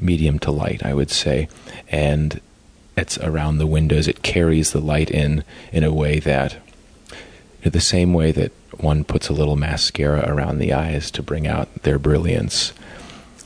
medium 0.00 0.38
to 0.40 0.50
light, 0.50 0.84
I 0.84 0.94
would 0.94 1.10
say. 1.10 1.48
And 1.88 2.40
it's 2.96 3.18
around 3.18 3.58
the 3.58 3.66
windows. 3.66 4.08
It 4.08 4.22
carries 4.22 4.72
the 4.72 4.80
light 4.80 5.10
in 5.10 5.44
in 5.72 5.84
a 5.84 5.92
way 5.92 6.18
that, 6.20 6.56
the 7.62 7.80
same 7.80 8.12
way 8.12 8.32
that 8.32 8.52
one 8.82 9.04
puts 9.04 9.28
a 9.28 9.32
little 9.32 9.56
mascara 9.56 10.24
around 10.26 10.58
the 10.58 10.72
eyes 10.72 11.10
to 11.12 11.22
bring 11.22 11.46
out 11.46 11.72
their 11.82 11.98
brilliance. 11.98 12.72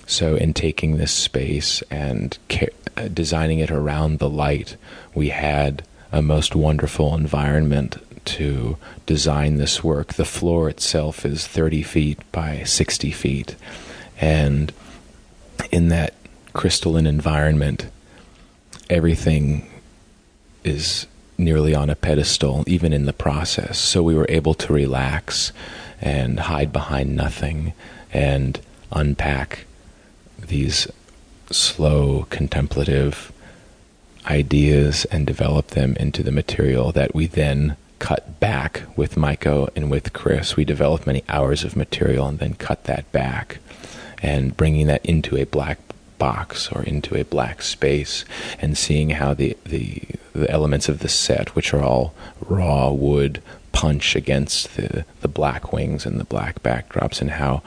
So, 0.07 0.37
in 0.37 0.55
taking 0.55 0.97
this 0.97 1.13
space 1.13 1.83
and 1.91 2.39
uh, 2.97 3.09
designing 3.09 3.59
it 3.59 3.71
around 3.71 4.19
the 4.19 4.31
light, 4.31 4.77
we 5.15 5.31
had 5.31 5.85
a 6.13 6.23
most 6.23 6.55
wonderful 6.55 7.15
environment 7.15 7.99
to 8.25 8.77
design 9.05 9.57
this 9.57 9.83
work. 9.83 10.15
The 10.15 10.25
floor 10.25 10.69
itself 10.69 11.25
is 11.25 11.47
30 11.47 11.83
feet 11.83 12.19
by 12.33 12.63
60 12.65 13.11
feet. 13.11 13.57
And 14.21 14.73
in 15.71 15.89
that 15.89 16.15
crystalline 16.53 17.07
environment, 17.07 17.87
everything 18.89 19.69
is 20.65 21.07
nearly 21.39 21.75
on 21.75 21.91
a 21.91 21.97
pedestal, 21.97 22.65
even 22.67 22.93
in 22.93 23.07
the 23.07 23.13
process. 23.13 23.79
So 23.79 24.03
we 24.03 24.15
were 24.15 24.27
able 24.29 24.55
to 24.55 24.73
relax 24.73 25.53
and 26.01 26.41
hide 26.41 26.73
behind 26.73 27.17
nothing 27.17 27.73
and 28.13 28.61
unpack 28.93 29.67
these 30.39 30.87
slow, 31.51 32.27
contemplative 32.31 33.33
ideas 34.27 35.05
and 35.07 35.27
develop 35.27 35.69
them 35.69 35.97
into 35.97 36.23
the 36.23 36.33
material 36.33 36.93
that 36.93 37.15
we 37.15 37.27
then 37.27 37.77
cut 37.99 38.39
back 38.41 38.83
with 38.97 39.15
Maiko 39.15 39.71
and 39.75 39.91
with 39.91 40.13
Chris. 40.13 40.57
We 40.57 40.65
developed 40.65 41.07
many 41.07 41.23
hours 41.29 41.65
of 41.65 41.77
material 41.77 42.27
and 42.27 42.39
then 42.39 42.55
cut 42.55 42.85
that 42.85 43.11
back 43.13 43.59
and 44.23 44.57
bringing 44.57 44.87
that 44.89 45.05
into 45.05 45.37
a 45.37 45.45
black 45.45 45.86
box 46.19 46.71
or 46.73 46.83
into 46.83 47.15
a 47.17 47.25
black 47.25 47.63
space 47.63 48.25
and 48.61 48.77
seeing 48.77 49.11
how 49.11 49.35
the, 49.35 49.57
the, 49.65 50.03
the 50.35 50.51
elements 50.51 50.89
of 50.89 51.01
the 51.01 51.09
set, 51.09 51.55
which 51.55 51.73
are 51.73 51.83
all 51.83 52.15
raw 52.49 52.91
wood, 52.91 53.43
punch 53.77 54.17
against 54.17 54.75
the, 54.77 55.05
the 55.21 55.29
black 55.29 55.71
wings 55.71 56.07
and 56.07 56.19
the 56.19 56.25
black 56.25 56.63
backdrops 56.63 57.21
and 57.21 57.33
how 57.33 57.63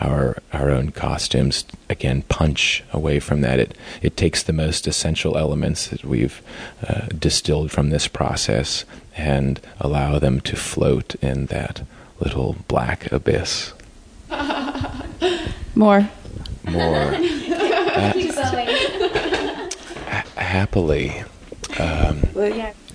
our 0.00 0.36
our 0.52 0.70
own 0.70 0.92
costumes 0.92 1.64
again 1.90 2.22
punch 2.28 2.84
away 2.92 3.18
from 3.18 3.40
that. 3.40 3.58
It 3.58 3.76
it 4.00 4.16
takes 4.16 4.40
the 4.40 4.52
most 4.52 4.86
essential 4.86 5.36
elements 5.36 5.88
that 5.88 6.04
we've 6.04 6.40
uh, 6.86 7.06
distilled 7.06 7.72
from 7.72 7.90
this 7.90 8.06
process 8.06 8.84
and 9.16 9.60
allow 9.80 10.20
them 10.20 10.40
to 10.42 10.54
float 10.54 11.16
in 11.16 11.46
that 11.46 11.82
little 12.20 12.54
black 12.68 13.10
abyss. 13.10 13.72
More. 15.74 16.08
more 16.64 17.18
happily 20.48 21.22
um, 21.78 22.22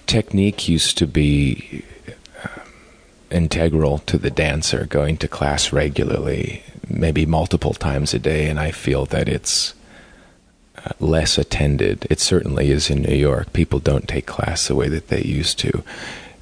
technique 0.07 0.67
used 0.67 0.97
to 0.97 1.07
be 1.07 1.83
um, 2.43 2.71
integral 3.31 3.99
to 3.99 4.17
the 4.17 4.31
dancer 4.31 4.85
going 4.85 5.17
to 5.17 5.27
class 5.27 5.71
regularly 5.71 6.63
maybe 6.89 7.25
multiple 7.25 7.73
times 7.73 8.13
a 8.13 8.19
day 8.19 8.49
and 8.49 8.59
i 8.59 8.71
feel 8.71 9.05
that 9.05 9.29
it's 9.29 9.73
uh, 10.85 10.89
less 10.99 11.37
attended. 11.37 12.05
It 12.09 12.19
certainly 12.19 12.69
is 12.69 12.89
in 12.89 13.03
new 13.03 13.15
york. 13.15 13.53
People 13.53 13.79
don't 13.79 14.07
take 14.07 14.25
class 14.25 14.67
the 14.67 14.75
way 14.75 14.89
that 14.89 15.07
they 15.07 15.21
used 15.21 15.57
to. 15.59 15.83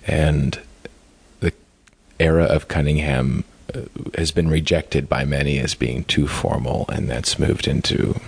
And 0.08 0.60
the 1.42 1.54
era 2.20 2.46
of 2.46 2.68
cunningham 2.68 3.44
uh, 3.74 3.82
has 4.18 4.32
been 4.32 4.50
rejected 4.50 5.08
by 5.08 5.26
many 5.26 5.60
as 5.60 5.76
being 5.76 6.06
too 6.06 6.28
formal 6.28 6.86
and 6.92 7.08
that's 7.08 7.38
moved 7.38 7.68
into 7.68 8.20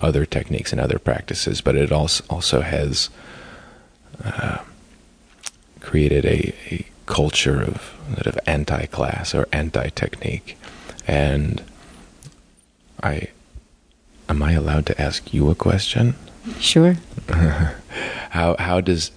other 0.00 0.24
techniques 0.24 0.72
and 0.72 0.80
other 0.80 0.98
practices, 0.98 1.60
but 1.60 1.76
it 1.76 1.92
also 1.92 2.24
also 2.30 2.60
has 2.60 3.10
uh, 4.24 4.58
created 5.80 6.24
a, 6.24 6.54
a, 6.70 6.86
culture 7.04 7.60
of 7.60 7.92
sort 8.14 8.26
of 8.26 8.38
anti-class 8.46 9.34
or 9.34 9.46
anti-technique, 9.52 10.56
and 11.06 11.62
I 13.02 13.28
am 14.28 14.42
I 14.42 14.52
allowed 14.52 14.86
to 14.86 15.00
ask 15.00 15.34
you 15.34 15.50
a 15.50 15.54
question? 15.54 16.14
Sure. 16.58 16.96
how 18.30 18.56
how 18.58 18.80
does 18.80 19.10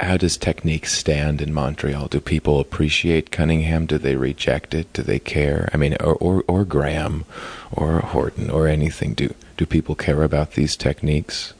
how 0.00 0.16
does 0.16 0.36
technique 0.36 0.86
stand 0.86 1.42
in 1.42 1.52
Montreal? 1.52 2.06
Do 2.06 2.20
people 2.20 2.60
appreciate 2.60 3.32
Cunningham? 3.32 3.86
Do 3.86 3.98
they 3.98 4.16
reject 4.16 4.72
it? 4.72 4.92
Do 4.92 5.02
they 5.02 5.18
care? 5.18 5.68
I 5.74 5.76
mean, 5.76 5.96
or 6.00 6.14
or, 6.14 6.44
or 6.46 6.64
Graham, 6.64 7.24
or 7.72 8.00
Horton, 8.00 8.50
or 8.50 8.68
anything? 8.68 9.14
Do 9.14 9.34
do 9.58 9.66
people 9.66 9.94
care 9.94 10.22
about 10.22 10.52
these 10.52 10.76
techniques? 10.76 11.52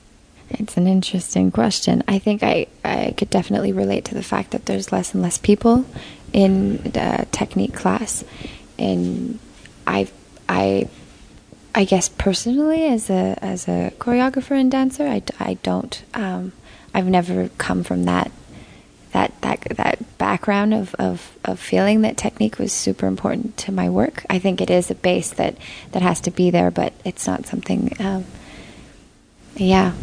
It's 0.51 0.79
an 0.79 0.87
interesting 0.87 1.51
question. 1.51 2.03
I 2.09 2.19
think 2.19 2.43
I, 2.43 2.69
I 2.83 3.13
could 3.19 3.29
definitely 3.29 3.73
relate 3.73 4.07
to 4.07 4.15
the 4.15 4.23
fact 4.23 4.53
that 4.53 4.65
there's 4.65 4.91
less 4.91 5.13
and 5.13 5.23
less 5.23 5.37
people 5.37 5.85
in 6.33 6.79
the 6.79 7.27
technique 7.33 7.75
class, 7.75 8.25
and 8.79 9.39
I 9.87 10.09
I 10.49 10.89
I 11.75 11.85
guess 11.85 12.09
personally 12.09 12.87
as 12.87 13.11
a 13.11 13.37
as 13.43 13.69
a 13.69 13.93
choreographer 13.99 14.59
and 14.59 14.71
dancer, 14.71 15.07
I, 15.07 15.23
I 15.39 15.55
don't 15.63 16.03
um, 16.15 16.53
I've 16.95 17.07
never 17.07 17.51
come 17.59 17.85
from 17.85 18.05
that 18.05 18.31
that 19.13 19.41
that 19.43 19.61
that 19.77 20.19
background 20.19 20.75
of, 20.75 20.95
of, 20.97 21.37
of 21.45 21.59
feeling 21.59 22.03
that 22.03 22.17
technique 22.17 22.59
was 22.59 22.73
super 22.73 23.07
important 23.07 23.57
to 23.57 23.73
my 23.73 23.89
work. 23.89 24.25
I 24.29 24.39
think 24.39 24.61
it 24.61 24.71
is 24.71 24.91
a 24.91 24.95
base 24.95 25.31
that, 25.31 25.57
that 25.93 26.03
has 26.03 26.21
to 26.23 26.31
be 26.31 26.51
there, 26.51 26.71
but 26.71 26.93
it's 27.05 27.27
not 27.27 27.47
something. 27.47 27.95
Um, 28.01 28.25
yeah, 29.57 29.95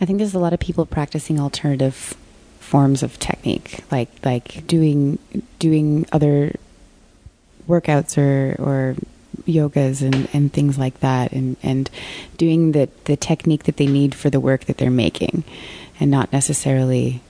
I 0.00 0.04
think 0.04 0.18
there's 0.18 0.34
a 0.34 0.38
lot 0.38 0.52
of 0.52 0.60
people 0.60 0.86
practicing 0.86 1.40
alternative 1.40 2.14
forms 2.60 3.02
of 3.02 3.18
technique, 3.18 3.80
like 3.90 4.08
like 4.24 4.66
doing 4.66 5.18
doing 5.58 6.06
other 6.12 6.54
workouts 7.68 8.16
or 8.16 8.62
or 8.62 8.96
yogas 9.44 10.02
and, 10.02 10.28
and 10.32 10.52
things 10.52 10.78
like 10.78 11.00
that, 11.00 11.32
and 11.32 11.56
and 11.62 11.90
doing 12.36 12.72
the 12.72 12.88
the 13.04 13.16
technique 13.16 13.64
that 13.64 13.76
they 13.76 13.86
need 13.86 14.14
for 14.14 14.30
the 14.30 14.40
work 14.40 14.66
that 14.66 14.78
they're 14.78 14.90
making, 14.90 15.42
and 15.98 16.10
not 16.10 16.32
necessarily 16.32 17.20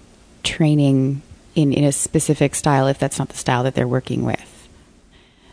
training 0.42 1.22
in, 1.54 1.72
in 1.72 1.84
a 1.84 1.92
specific 1.92 2.54
style 2.54 2.86
if 2.86 2.98
that's 2.98 3.18
not 3.18 3.28
the 3.28 3.36
style 3.36 3.62
that 3.62 3.74
they're 3.74 3.88
working 3.88 4.24
with. 4.24 4.68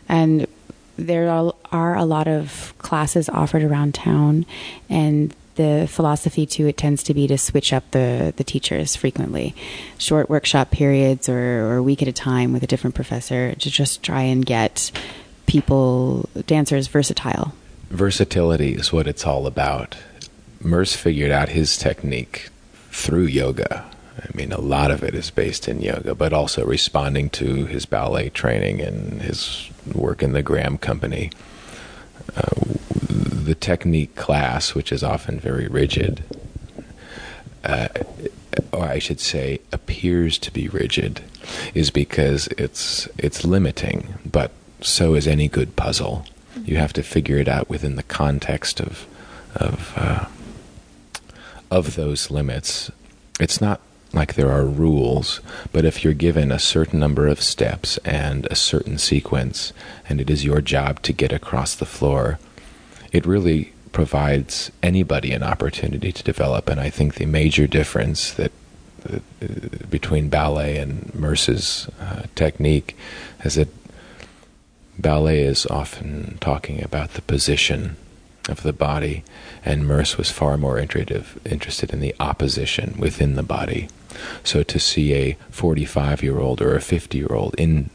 And 0.08 0.46
there 0.96 1.30
are, 1.30 1.96
a 1.96 2.04
lot 2.04 2.28
of 2.28 2.74
classes 2.78 3.28
offered 3.28 3.62
around 3.62 3.94
town, 3.94 4.44
and 4.88 5.34
the 5.54 5.86
philosophy 5.88 6.46
to 6.46 6.66
it 6.68 6.76
tends 6.76 7.02
to 7.04 7.14
be 7.14 7.26
to 7.26 7.38
switch 7.38 7.72
up 7.72 7.90
the, 7.92 8.32
the 8.36 8.44
teachers 8.44 8.96
frequently. 8.96 9.54
Short 9.98 10.28
workshop 10.28 10.70
periods 10.70 11.28
or, 11.28 11.38
or 11.38 11.76
a 11.76 11.82
week 11.82 12.02
at 12.02 12.08
a 12.08 12.12
time 12.12 12.52
with 12.52 12.62
a 12.62 12.66
different 12.66 12.94
professor 12.94 13.54
to 13.54 13.70
just 13.70 14.02
try 14.02 14.22
and 14.22 14.44
get 14.44 14.90
people, 15.46 16.28
dancers, 16.46 16.86
versatile. 16.86 17.54
Versatility 17.90 18.74
is 18.74 18.92
what 18.92 19.06
it's 19.06 19.26
all 19.26 19.46
about. 19.46 19.96
Merce 20.60 20.94
figured 20.94 21.30
out 21.30 21.50
his 21.50 21.76
technique 21.76 22.50
through 22.90 23.24
yoga 23.24 23.90
I 24.18 24.36
mean, 24.36 24.52
a 24.52 24.60
lot 24.60 24.90
of 24.90 25.02
it 25.02 25.14
is 25.14 25.30
based 25.30 25.68
in 25.68 25.80
yoga, 25.80 26.14
but 26.14 26.32
also 26.32 26.64
responding 26.64 27.30
to 27.30 27.66
his 27.66 27.86
ballet 27.86 28.28
training 28.30 28.80
and 28.80 29.22
his 29.22 29.70
work 29.94 30.22
in 30.22 30.32
the 30.32 30.42
Graham 30.42 30.78
Company. 30.78 31.30
Uh, 32.36 32.48
the 33.08 33.54
technique 33.54 34.14
class, 34.16 34.74
which 34.74 34.92
is 34.92 35.02
often 35.02 35.40
very 35.40 35.66
rigid, 35.66 36.22
uh, 37.64 37.88
or 38.72 38.84
I 38.84 38.98
should 38.98 39.20
say, 39.20 39.60
appears 39.72 40.38
to 40.38 40.52
be 40.52 40.68
rigid, 40.68 41.22
is 41.74 41.90
because 41.90 42.46
it's 42.58 43.08
it's 43.18 43.44
limiting. 43.44 44.14
But 44.24 44.52
so 44.80 45.14
is 45.14 45.26
any 45.26 45.48
good 45.48 45.76
puzzle. 45.76 46.26
You 46.64 46.76
have 46.76 46.92
to 46.94 47.02
figure 47.02 47.38
it 47.38 47.48
out 47.48 47.68
within 47.68 47.96
the 47.96 48.02
context 48.02 48.80
of 48.80 49.06
of 49.56 49.92
uh, 49.96 50.26
of 51.70 51.96
those 51.96 52.30
limits. 52.30 52.90
It's 53.40 53.60
not 53.60 53.80
like 54.12 54.34
there 54.34 54.50
are 54.50 54.64
rules, 54.64 55.40
but 55.72 55.84
if 55.84 56.02
you're 56.02 56.14
given 56.14 56.50
a 56.50 56.58
certain 56.58 56.98
number 56.98 57.28
of 57.28 57.40
steps 57.40 57.96
and 57.98 58.46
a 58.50 58.56
certain 58.56 58.98
sequence, 58.98 59.72
and 60.08 60.20
it 60.20 60.28
is 60.28 60.44
your 60.44 60.60
job 60.60 61.00
to 61.02 61.12
get 61.12 61.32
across 61.32 61.74
the 61.76 61.86
floor, 61.86 62.38
it 63.12 63.26
really 63.26 63.72
provides 63.92 64.70
anybody 64.82 65.32
an 65.32 65.42
opportunity 65.42 66.12
to 66.12 66.22
develop. 66.22 66.68
And 66.68 66.80
I 66.80 66.90
think 66.90 67.14
the 67.14 67.26
major 67.26 67.66
difference 67.66 68.32
that 68.34 68.52
uh, 69.08 69.18
between 69.88 70.28
ballet 70.28 70.76
and 70.76 71.14
Merce's 71.14 71.88
uh, 72.00 72.22
technique 72.34 72.96
is 73.44 73.54
that 73.54 73.68
ballet 74.98 75.40
is 75.42 75.66
often 75.66 76.36
talking 76.40 76.82
about 76.82 77.14
the 77.14 77.22
position 77.22 77.96
of 78.48 78.62
the 78.62 78.72
body, 78.72 79.22
and 79.64 79.86
Merce 79.86 80.18
was 80.18 80.30
far 80.30 80.56
more 80.56 80.78
interested 80.78 81.92
in 81.92 82.00
the 82.00 82.14
opposition 82.18 82.94
within 82.98 83.36
the 83.36 83.42
body. 83.42 83.88
So 84.44 84.62
to 84.62 84.78
see 84.78 85.14
a 85.14 85.36
45 85.50 86.22
year 86.22 86.38
old 86.38 86.60
or 86.60 86.74
a 86.74 86.80
50 86.80 87.18
year 87.18 87.32
old 87.32 87.54
in 87.56 87.90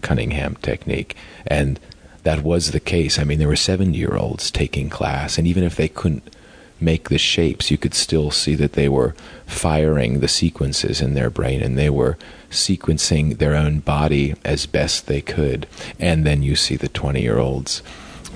Cunningham 0.00 0.56
technique, 0.56 1.16
and 1.46 1.78
that 2.22 2.42
was 2.42 2.70
the 2.70 2.80
case. 2.80 3.18
I 3.18 3.24
mean, 3.24 3.38
there 3.38 3.48
were 3.48 3.56
70 3.56 3.96
year 3.96 4.16
olds 4.16 4.50
taking 4.50 4.88
class, 4.90 5.38
and 5.38 5.46
even 5.46 5.64
if 5.64 5.76
they 5.76 5.88
couldn't 5.88 6.34
make 6.82 7.08
the 7.08 7.18
shapes, 7.18 7.70
you 7.70 7.78
could 7.78 7.94
still 7.94 8.30
see 8.30 8.54
that 8.56 8.72
they 8.72 8.88
were 8.88 9.14
firing 9.46 10.20
the 10.20 10.28
sequences 10.28 11.00
in 11.00 11.14
their 11.14 11.30
brain 11.30 11.62
and 11.62 11.78
they 11.78 11.90
were 11.90 12.18
sequencing 12.50 13.38
their 13.38 13.54
own 13.54 13.78
body 13.78 14.34
as 14.44 14.66
best 14.66 15.06
they 15.06 15.20
could. 15.20 15.66
And 15.98 16.26
then 16.26 16.42
you 16.42 16.56
see 16.56 16.76
the 16.76 16.88
20 16.88 17.22
year 17.22 17.38
olds. 17.38 17.82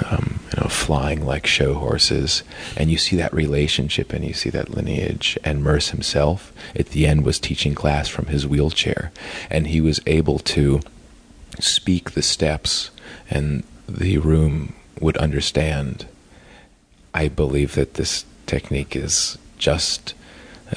Um, 0.04 0.40
you 0.54 0.60
know, 0.62 0.68
flying 0.68 1.24
like 1.24 1.46
show 1.46 1.74
horses, 1.74 2.42
and 2.76 2.90
you 2.90 2.98
see 2.98 3.16
that 3.16 3.32
relationship 3.32 4.12
and 4.12 4.24
you 4.24 4.34
see 4.34 4.50
that 4.50 4.70
lineage. 4.70 5.38
And 5.42 5.64
Merce 5.64 5.88
himself, 5.88 6.52
at 6.74 6.88
the 6.88 7.06
end, 7.06 7.24
was 7.24 7.38
teaching 7.38 7.74
class 7.74 8.08
from 8.08 8.26
his 8.26 8.46
wheelchair, 8.46 9.10
and 9.50 9.68
he 9.68 9.80
was 9.80 10.00
able 10.06 10.38
to 10.40 10.80
speak 11.58 12.10
the 12.10 12.22
steps, 12.22 12.90
and 13.30 13.64
the 13.88 14.18
room 14.18 14.74
would 15.00 15.16
understand. 15.16 16.06
I 17.14 17.28
believe 17.28 17.74
that 17.74 17.94
this 17.94 18.26
technique 18.46 18.94
is 18.94 19.38
just 19.58 20.14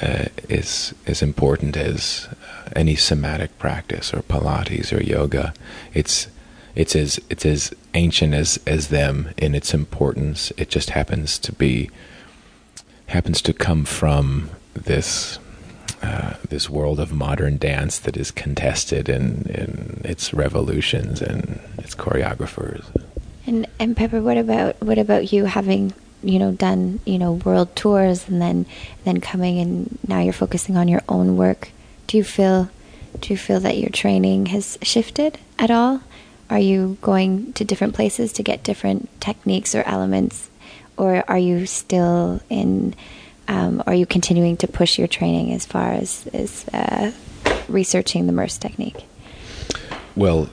uh, 0.00 0.26
is 0.48 0.94
as 1.06 1.22
important 1.22 1.76
as 1.76 2.28
any 2.76 2.96
somatic 2.96 3.58
practice 3.58 4.14
or 4.14 4.22
Pilates 4.22 4.96
or 4.96 5.02
yoga. 5.02 5.52
It's 5.94 6.28
it's 6.74 6.94
as 6.94 7.20
it's 7.28 7.46
as 7.46 7.72
ancient 7.94 8.34
as 8.34 8.58
as 8.66 8.88
them 8.88 9.30
in 9.36 9.54
its 9.54 9.74
importance. 9.74 10.52
It 10.56 10.68
just 10.68 10.90
happens 10.90 11.38
to 11.40 11.52
be 11.52 11.90
happens 13.06 13.42
to 13.42 13.52
come 13.52 13.84
from 13.84 14.50
this 14.74 15.38
uh, 16.02 16.34
this 16.48 16.70
world 16.70 16.98
of 16.98 17.12
modern 17.12 17.58
dance 17.58 17.98
that 17.98 18.16
is 18.16 18.30
contested 18.30 19.08
in, 19.08 19.42
in 19.50 20.00
its 20.04 20.32
revolutions 20.32 21.20
and 21.20 21.60
its 21.78 21.94
choreographers. 21.94 22.84
And 23.46 23.66
and 23.78 23.96
Pepper, 23.96 24.22
what 24.22 24.38
about 24.38 24.80
what 24.82 24.98
about 24.98 25.32
you 25.32 25.44
having 25.44 25.92
you 26.22 26.38
know 26.38 26.52
done 26.52 27.00
you 27.04 27.18
know 27.18 27.32
world 27.32 27.74
tours 27.76 28.28
and 28.28 28.40
then 28.40 28.66
then 29.04 29.20
coming 29.20 29.58
and 29.58 29.98
now 30.06 30.20
you're 30.20 30.32
focusing 30.32 30.76
on 30.76 30.86
your 30.86 31.02
own 31.08 31.36
work 31.36 31.70
do 32.06 32.16
you 32.18 32.24
feel 32.24 32.68
do 33.20 33.32
you 33.32 33.38
feel 33.38 33.58
that 33.60 33.78
your 33.78 33.88
training 33.88 34.46
has 34.46 34.78
shifted 34.82 35.38
at 35.58 35.70
all 35.70 36.02
are 36.50 36.58
you 36.58 36.98
going 37.00 37.52
to 37.54 37.64
different 37.64 37.94
places 37.94 38.32
to 38.34 38.42
get 38.42 38.62
different 38.62 39.08
techniques 39.20 39.74
or 39.74 39.82
elements 39.84 40.50
or 40.96 41.24
are 41.28 41.38
you 41.38 41.66
still 41.66 42.40
in 42.50 42.94
um, 43.48 43.82
are 43.86 43.94
you 43.94 44.06
continuing 44.06 44.56
to 44.58 44.68
push 44.68 44.98
your 44.98 45.08
training 45.08 45.52
as 45.52 45.66
far 45.66 45.92
as, 45.92 46.28
as 46.32 46.68
uh, 46.72 47.10
researching 47.68 48.26
the 48.26 48.32
Merce 48.32 48.58
technique 48.58 49.04
well 50.16 50.50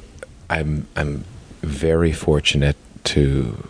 i'm 0.49 0.87
i'm 0.95 1.25
very 1.61 2.13
fortunate 2.13 2.77
to 3.03 3.67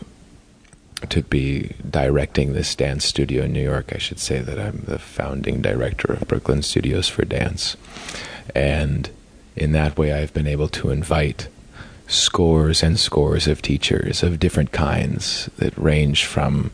to 1.10 1.22
be 1.22 1.76
directing 1.90 2.54
this 2.54 2.74
dance 2.74 3.06
studio 3.06 3.44
in 3.44 3.54
New 3.54 3.62
York. 3.62 3.92
I 3.94 4.00
should 4.00 4.20
say 4.20 4.40
that 4.40 4.60
I'm 4.60 4.84
the 4.88 4.98
founding 4.98 5.62
director 5.62 6.12
of 6.12 6.28
Brooklyn 6.28 6.64
Studios 6.64 7.08
for 7.08 7.24
Dance. 7.24 7.78
And 8.56 9.10
in 9.56 9.74
that 9.74 9.98
way, 9.98 10.12
I've 10.12 10.34
been 10.34 10.48
able 10.48 10.68
to 10.70 10.90
invite 10.90 11.50
scores 12.08 12.82
and 12.82 13.00
scores 13.00 13.48
of 13.48 13.62
teachers 13.62 14.24
of 14.24 14.40
different 14.40 14.72
kinds 14.72 15.50
that 15.58 15.78
range 15.78 16.26
from 16.26 16.72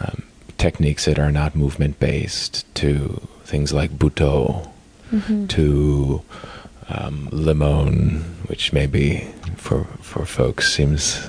um, 0.00 0.22
techniques 0.58 1.04
that 1.04 1.18
are 1.18 1.32
not 1.32 1.54
movement 1.56 1.98
based 1.98 2.64
to 2.74 3.20
things 3.44 3.72
like 3.72 3.90
Butoh 3.98 4.70
mm-hmm. 5.10 5.46
to 5.48 6.22
um, 6.88 7.28
Limon, 7.32 8.20
which 8.46 8.72
maybe 8.72 9.28
for 9.56 9.84
for 10.00 10.24
folks 10.24 10.72
seems 10.72 11.28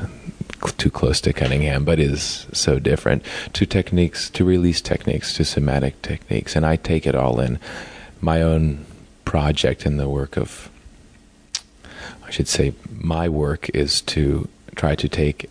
too 0.77 0.89
close 0.89 1.19
to 1.21 1.33
Cunningham, 1.33 1.83
but 1.83 1.99
is 1.99 2.47
so 2.53 2.79
different. 2.79 3.23
To 3.53 3.65
techniques, 3.65 4.29
to 4.31 4.45
release 4.45 4.81
techniques, 4.81 5.33
to 5.33 5.45
somatic 5.45 6.01
techniques, 6.01 6.55
and 6.55 6.65
I 6.65 6.77
take 6.77 7.05
it 7.05 7.15
all 7.15 7.39
in. 7.39 7.59
My 8.21 8.41
own 8.41 8.85
project 9.25 9.85
in 9.85 9.97
the 9.97 10.07
work 10.07 10.37
of, 10.37 10.69
should 12.33 12.47
say, 12.47 12.73
my 12.91 13.29
work 13.29 13.69
is 13.75 14.01
to 14.01 14.49
try 14.75 14.95
to 14.95 15.07
take 15.07 15.49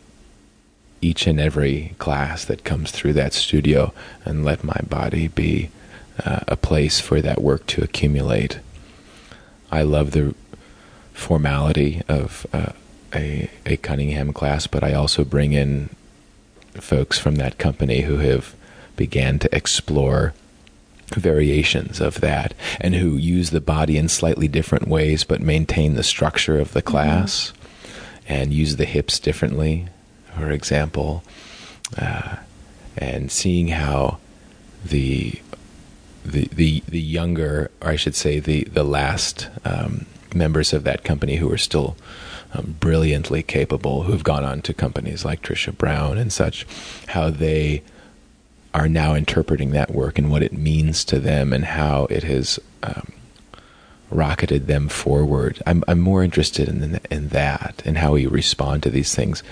each 1.01 1.29
and 1.29 1.39
every 1.39 1.95
class 1.99 2.45
that 2.45 2.65
comes 2.65 2.91
through 2.91 3.13
that 3.13 3.33
studio 3.33 3.95
and 4.25 4.45
let 4.45 4.65
my 4.65 4.81
body 4.89 5.29
be 5.29 5.71
uh, 6.25 6.41
a 6.49 6.57
place 6.57 6.99
for 7.01 7.23
that 7.23 7.41
work 7.41 7.67
to 7.67 7.83
accumulate. 7.83 8.59
I 9.71 9.83
love 9.83 10.11
the 10.11 10.35
formality 11.13 12.03
of 12.09 12.47
uh, 12.53 12.73
a, 13.15 13.49
a 13.65 13.77
Cunningham 13.77 14.33
class, 14.33 14.67
but 14.67 14.83
I 14.83 14.93
also 14.93 15.25
bring 15.25 15.53
in 15.53 15.89
folks 16.75 17.17
from 17.17 17.37
that 17.37 17.59
company 17.59 18.01
who 18.03 18.17
have 18.17 18.57
began 18.97 19.39
to 19.39 19.55
explore 19.55 20.35
variations 21.11 22.01
of 22.01 22.21
that 22.21 22.55
and 22.81 22.95
who 22.95 23.17
use 23.17 23.51
the 23.51 23.61
body 23.61 23.97
in 23.97 24.09
slightly 24.09 24.49
different 24.49 24.89
ways 24.89 25.25
but 25.25 25.41
maintain 25.41 25.95
the 25.95 26.03
structure 26.03 26.59
of 26.59 26.73
the 26.73 26.81
mm-hmm. 26.81 26.91
class 26.91 27.53
mm-hmm. 27.53 28.33
and 28.33 28.53
use 28.53 28.77
the 28.77 28.85
hips 28.85 29.19
differently 29.19 29.87
for 30.37 30.51
example 30.51 31.23
uh, 31.99 32.37
and 32.97 33.31
seeing 33.31 33.69
how 33.69 34.19
the 34.85 35.33
the 36.25 36.49
the 36.53 36.83
the 36.89 37.01
younger 37.01 37.71
or 37.81 37.91
I 37.91 37.97
should 37.97 38.15
say 38.15 38.39
the 38.39 38.65
the 38.65 38.85
last 38.85 39.49
um, 39.65 40.07
members 40.35 40.73
of 40.73 40.85
that 40.85 41.05
company 41.05 41.37
who 41.37 41.51
are 41.53 41.59
still 41.59 41.97
um, 42.55 42.77
brilliantly 42.81 43.43
capable 43.43 44.05
who've 44.05 44.25
gone 44.25 44.45
on 44.45 44.63
to 44.63 44.75
companies 44.75 45.25
like 45.25 45.43
Trisha 45.43 45.77
Brown 45.77 46.19
and 46.19 46.33
such, 46.33 46.67
how 47.09 47.31
they 47.31 47.83
are 48.75 48.89
now 48.89 49.15
interpreting 49.15 49.71
that 49.71 49.91
work 49.91 50.19
and 50.19 50.31
what 50.31 50.43
it 50.43 50.53
means 50.53 51.05
to 51.05 51.21
them 51.21 51.53
and 51.53 51.65
how 51.65 52.07
it 52.07 52.23
has 52.23 52.59
um, 52.83 53.13
rocketed 54.11 54.67
them 54.67 54.89
forward. 54.89 55.63
I'm, 55.67 55.85
I'm 55.89 56.01
more 56.01 56.23
interested 56.23 56.69
in, 56.69 57.01
in 57.11 57.29
that 57.29 57.83
and 57.85 57.99
how 57.99 58.13
we 58.13 58.27
respond 58.27 58.83
to 58.85 58.91
these 58.91 59.15
things 59.15 59.43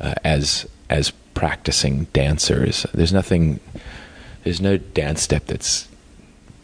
uh, 0.00 0.14
as 0.24 0.66
as 0.88 1.12
practicing 1.34 2.04
dancers. 2.06 2.84
There's 2.92 3.12
nothing, 3.12 3.60
there's 4.42 4.60
no 4.60 4.76
dance 4.76 5.22
step 5.22 5.46
that's 5.46 5.86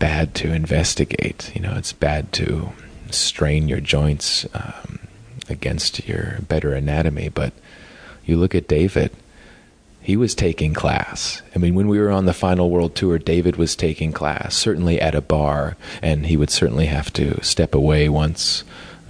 bad 0.01 0.35
to 0.37 0.53
investigate. 0.53 1.53
You 1.55 1.61
know, 1.61 1.75
it's 1.77 1.93
bad 1.93 2.33
to 2.35 2.71
strain 3.11 3.69
your 3.69 3.81
joints. 3.81 4.47
Um, 4.53 5.07
against 5.49 6.07
your 6.07 6.39
better 6.49 6.73
anatomy. 6.73 7.29
But 7.29 7.53
you 8.25 8.37
look 8.37 8.55
at 8.55 8.69
David, 8.69 9.13
he 10.07 10.17
was 10.17 10.37
taking 10.37 10.73
class. 10.73 11.43
I 11.53 11.59
mean, 11.59 11.75
when 11.75 11.89
we 11.89 11.99
were 11.99 12.13
on 12.13 12.27
the 12.27 12.33
final 12.33 12.71
world 12.71 12.95
tour, 12.95 13.19
David 13.19 13.57
was 13.57 13.75
taking 13.75 14.13
class, 14.13 14.55
certainly 14.55 15.01
at 15.01 15.17
a 15.17 15.21
bar, 15.21 15.77
and 16.01 16.27
he 16.27 16.37
would 16.37 16.49
certainly 16.49 16.87
have 16.87 17.13
to 17.15 17.43
step 17.43 17.75
away 17.75 18.09
once 18.09 18.63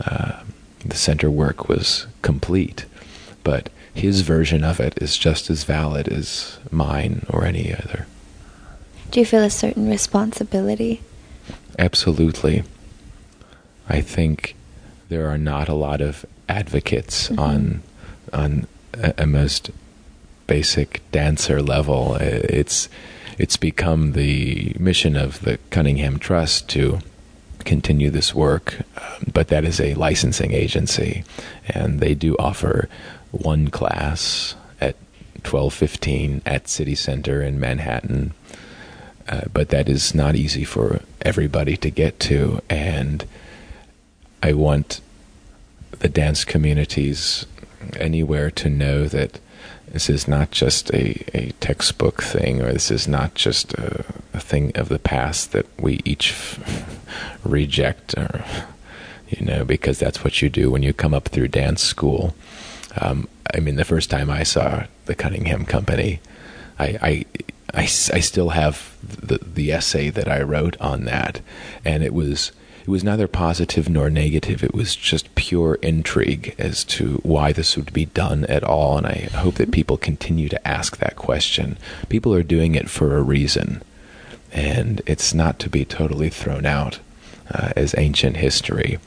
uh, 0.07 0.43
the 0.83 0.97
center 0.97 1.31
work 1.31 1.69
was 1.69 2.07
complete. 2.23 2.87
But 3.45 3.69
his 3.93 4.23
version 4.23 4.65
of 4.65 4.81
it 4.81 4.95
is 4.97 5.19
just 5.19 5.51
as 5.51 5.65
valid 5.65 6.09
as 6.09 6.59
mine 6.71 7.27
or 7.29 7.45
any 7.45 7.75
other. 7.75 8.07
Do 9.11 9.21
you 9.21 9.27
feel 9.27 9.43
a 9.43 9.51
certain 9.51 9.91
responsibility? 9.91 11.03
Absolutely. 11.79 12.65
I 13.87 14.01
think 14.01 14.57
there 15.11 15.29
are 15.29 15.37
not 15.37 15.69
a 15.69 15.75
lot 15.75 16.01
of 16.01 16.25
advocates 16.49 17.29
mm-hmm. 17.29 17.39
on 17.39 17.83
on 18.33 18.67
a, 18.95 19.13
a, 19.19 19.27
most 19.27 19.71
basic 20.47 21.03
dancer 21.13 21.63
level. 21.63 22.17
It's 22.21 22.89
it's 23.39 23.57
become 23.57 24.13
the 24.13 24.75
mission 24.79 25.17
of 25.17 25.41
the 25.41 25.59
Cunningham 25.71 26.19
Trust 26.19 26.69
to 26.71 27.01
continue 27.65 28.11
this 28.11 28.35
work, 28.35 28.81
um, 28.97 29.33
but 29.33 29.49
that 29.49 29.65
is 29.65 29.81
a 29.81 29.95
licensing 29.95 30.53
agency, 30.53 31.25
and 31.69 32.01
they 32.01 32.15
do 32.15 32.37
offer 32.39 32.89
one 33.33 33.69
class 33.69 34.55
at 34.81 34.97
twelve 35.43 35.75
fifteen 35.75 36.41
at 36.47 36.69
City 36.69 36.95
Center 36.95 37.43
in 37.43 37.61
Manhattan. 37.61 38.33
Uh, 39.29 39.43
but 39.53 39.71
that 39.71 39.89
is 39.89 40.15
not 40.15 40.37
easy 40.37 40.63
for 40.63 41.01
everybody 41.23 41.77
to 41.77 41.91
get 41.91 42.21
to, 42.21 42.61
and 42.71 43.27
I 44.41 44.53
want 44.53 45.01
the 45.99 46.09
dance 46.09 46.45
communities 46.45 47.45
anywhere 47.99 48.51
to 48.53 48.71
know 48.71 49.07
that 49.07 49.41
this 49.88 50.11
is 50.11 50.27
not 50.27 50.51
just 50.51 50.90
a, 50.90 51.25
a 51.37 51.53
textbook 51.61 52.22
thing, 52.22 52.61
or 52.61 52.72
this 52.72 52.90
is 52.90 53.07
not 53.07 53.35
just 53.35 53.72
a, 53.75 54.05
a 54.35 54.40
thing 54.40 54.72
of 54.77 54.88
the 54.88 54.99
past 54.99 55.53
that 55.53 55.66
we 55.81 56.01
each 56.05 56.35
reject, 57.44 58.16
or 58.16 58.44
you 59.29 59.44
know, 59.44 59.64
because 59.64 59.99
that's 59.99 60.22
what 60.22 60.42
you 60.42 60.51
do 60.51 60.70
when 60.70 60.83
you 60.83 60.92
come 60.92 61.14
up 61.14 61.29
through 61.29 61.49
dance 61.49 61.83
school. 61.83 62.35
Um, 63.01 63.29
I 63.55 63.61
mean, 63.61 63.77
the 63.77 63.85
first 63.85 64.11
time 64.11 64.31
I 64.31 64.42
saw 64.42 64.87
the 65.07 65.14
Cunningham 65.14 65.64
Company, 65.64 66.20
I, 66.79 66.87
I, 67.01 67.25
I, 67.75 67.83
I 67.83 68.20
still 68.20 68.51
have 68.51 68.96
the 69.03 69.38
the 69.38 69.72
essay 69.72 70.11
that 70.11 70.29
I 70.29 70.42
wrote 70.42 70.77
on 70.81 71.05
that, 71.05 71.40
and 71.85 72.03
it 72.03 72.14
was 72.14 72.53
it 72.87 72.90
was 72.90 73.03
neither 73.03 73.27
positive 73.27 73.88
nor 73.88 74.09
negative. 74.09 74.62
It 74.62 74.72
was 74.72 74.94
just 74.94 75.35
pure 75.35 75.75
intrigue 75.83 76.55
as 76.57 76.85
to 76.85 77.18
why 77.25 77.51
this 77.51 77.77
would 77.77 77.92
be 77.92 78.07
done 78.07 78.44
at 78.44 78.62
all. 78.62 78.96
And 78.96 79.09
I 79.09 79.29
hope 79.35 79.57
that 79.57 79.72
people 79.72 79.96
continue 79.96 80.49
to 80.49 80.68
ask 80.68 80.99
that 80.99 81.16
question. 81.16 81.79
People 82.09 82.33
are 82.33 82.44
doing 82.44 82.77
it 82.77 82.88
for 82.88 83.16
a 83.16 83.22
reason, 83.22 83.83
and 84.53 85.03
it's 85.05 85.35
not 85.35 85.59
to 85.59 85.68
be 85.68 85.85
totally 85.85 86.29
thrown 86.29 86.64
out 86.64 87.01
uh, 87.53 87.72
as 87.75 87.92
ancient 87.99 88.37
history. 88.37 89.01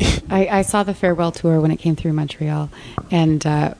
I, 0.30 0.48
I, 0.48 0.62
saw 0.62 0.82
the 0.82 0.94
farewell 0.94 1.30
tour 1.30 1.60
when 1.60 1.72
it 1.72 1.76
came 1.76 1.94
through 1.94 2.14
Montreal, 2.14 2.70
and 3.10 3.44
uh, 3.44 3.74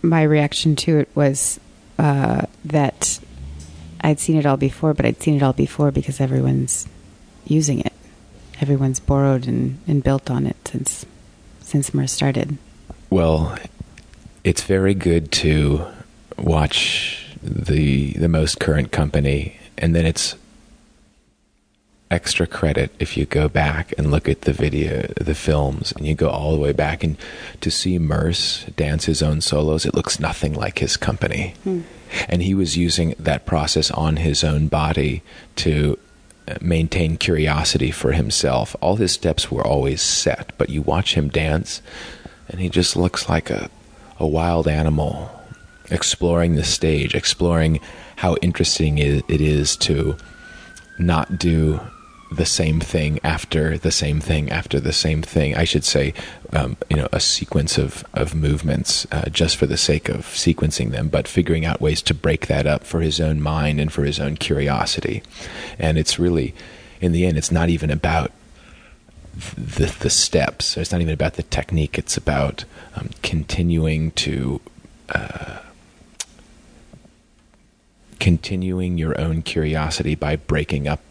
my 0.00 0.22
reaction 0.22 0.74
to 0.76 1.00
it 1.00 1.10
was 1.14 1.60
uh, 1.98 2.46
that 2.64 3.20
I'd 4.00 4.20
seen 4.20 4.38
it 4.38 4.46
all 4.46 4.56
before, 4.56 4.94
but 4.94 5.04
I'd 5.04 5.20
seen 5.20 5.36
it 5.36 5.42
all 5.42 5.52
before 5.52 5.90
because 5.90 6.18
everyone's 6.18 6.88
using 7.44 7.80
it 7.80 7.92
everyone's 8.62 9.00
borrowed 9.00 9.46
and, 9.46 9.78
and 9.86 10.02
built 10.02 10.30
on 10.30 10.46
it 10.46 10.56
since 10.66 11.04
since 11.60 11.92
Merce 11.92 12.12
started. 12.12 12.56
Well, 13.10 13.56
it's 14.44 14.62
very 14.62 14.94
good 14.94 15.32
to 15.32 15.86
watch 16.38 17.26
the 17.42 18.12
the 18.12 18.28
most 18.28 18.60
current 18.60 18.92
company, 18.92 19.58
and 19.76 19.94
then 19.94 20.06
it's 20.06 20.36
extra 22.10 22.46
credit 22.46 22.90
if 22.98 23.16
you 23.16 23.24
go 23.24 23.48
back 23.48 23.94
and 23.96 24.10
look 24.10 24.28
at 24.28 24.42
the 24.42 24.52
video, 24.52 25.10
the 25.18 25.34
films, 25.34 25.92
and 25.92 26.06
you 26.06 26.14
go 26.14 26.28
all 26.28 26.52
the 26.52 26.60
way 26.60 26.72
back 26.72 27.02
and 27.02 27.16
to 27.60 27.70
see 27.70 27.98
Merce 27.98 28.64
dance 28.76 29.06
his 29.06 29.22
own 29.22 29.40
solos. 29.40 29.86
It 29.86 29.94
looks 29.94 30.20
nothing 30.20 30.52
like 30.52 30.78
his 30.78 30.96
company, 30.96 31.54
hmm. 31.64 31.80
and 32.28 32.42
he 32.42 32.54
was 32.54 32.76
using 32.76 33.14
that 33.18 33.46
process 33.46 33.90
on 33.90 34.16
his 34.16 34.44
own 34.44 34.68
body 34.68 35.22
to 35.56 35.98
maintain 36.60 37.16
curiosity 37.16 37.90
for 37.90 38.12
himself. 38.12 38.74
All 38.80 38.96
his 38.96 39.12
steps 39.12 39.50
were 39.50 39.66
always 39.66 40.02
set, 40.02 40.52
but 40.58 40.70
you 40.70 40.82
watch 40.82 41.14
him 41.14 41.28
dance, 41.28 41.82
and 42.48 42.60
he 42.60 42.68
just 42.68 42.96
looks 42.96 43.28
like 43.28 43.50
a, 43.50 43.70
a 44.18 44.26
wild 44.26 44.68
animal 44.68 45.30
exploring 45.90 46.54
the 46.54 46.64
stage, 46.64 47.14
exploring 47.14 47.80
how 48.16 48.36
interesting 48.42 48.98
it 48.98 49.24
is 49.28 49.76
to 49.76 50.16
not 50.98 51.38
do 51.38 51.80
the 52.32 52.46
same 52.46 52.80
thing 52.80 53.20
after 53.22 53.78
the 53.78 53.90
same 53.90 54.20
thing 54.20 54.50
after 54.50 54.80
the 54.80 54.92
same 54.92 55.22
thing. 55.22 55.56
I 55.56 55.64
should 55.64 55.84
say, 55.84 56.14
um, 56.52 56.76
you 56.90 56.96
know, 56.96 57.08
a 57.12 57.20
sequence 57.20 57.78
of 57.78 58.04
of 58.14 58.34
movements 58.34 59.06
uh, 59.12 59.28
just 59.28 59.56
for 59.56 59.66
the 59.66 59.76
sake 59.76 60.08
of 60.08 60.26
sequencing 60.26 60.90
them, 60.90 61.08
but 61.08 61.28
figuring 61.28 61.64
out 61.64 61.80
ways 61.80 62.02
to 62.02 62.14
break 62.14 62.46
that 62.46 62.66
up 62.66 62.84
for 62.84 63.00
his 63.00 63.20
own 63.20 63.40
mind 63.40 63.80
and 63.80 63.92
for 63.92 64.04
his 64.04 64.18
own 64.18 64.36
curiosity. 64.36 65.22
And 65.78 65.98
it's 65.98 66.18
really, 66.18 66.54
in 67.00 67.12
the 67.12 67.24
end, 67.26 67.36
it's 67.38 67.52
not 67.52 67.68
even 67.68 67.90
about 67.90 68.32
the 69.56 69.94
the 70.00 70.10
steps. 70.10 70.76
It's 70.76 70.92
not 70.92 71.00
even 71.00 71.14
about 71.14 71.34
the 71.34 71.44
technique. 71.44 71.98
It's 71.98 72.16
about 72.16 72.64
um, 72.96 73.10
continuing 73.22 74.10
to. 74.12 74.60
Uh, 75.08 75.58
continuing 78.22 78.98
your 78.98 79.20
own 79.20 79.42
curiosity 79.42 80.14
by 80.14 80.36
breaking 80.36 80.86
up 80.86 81.02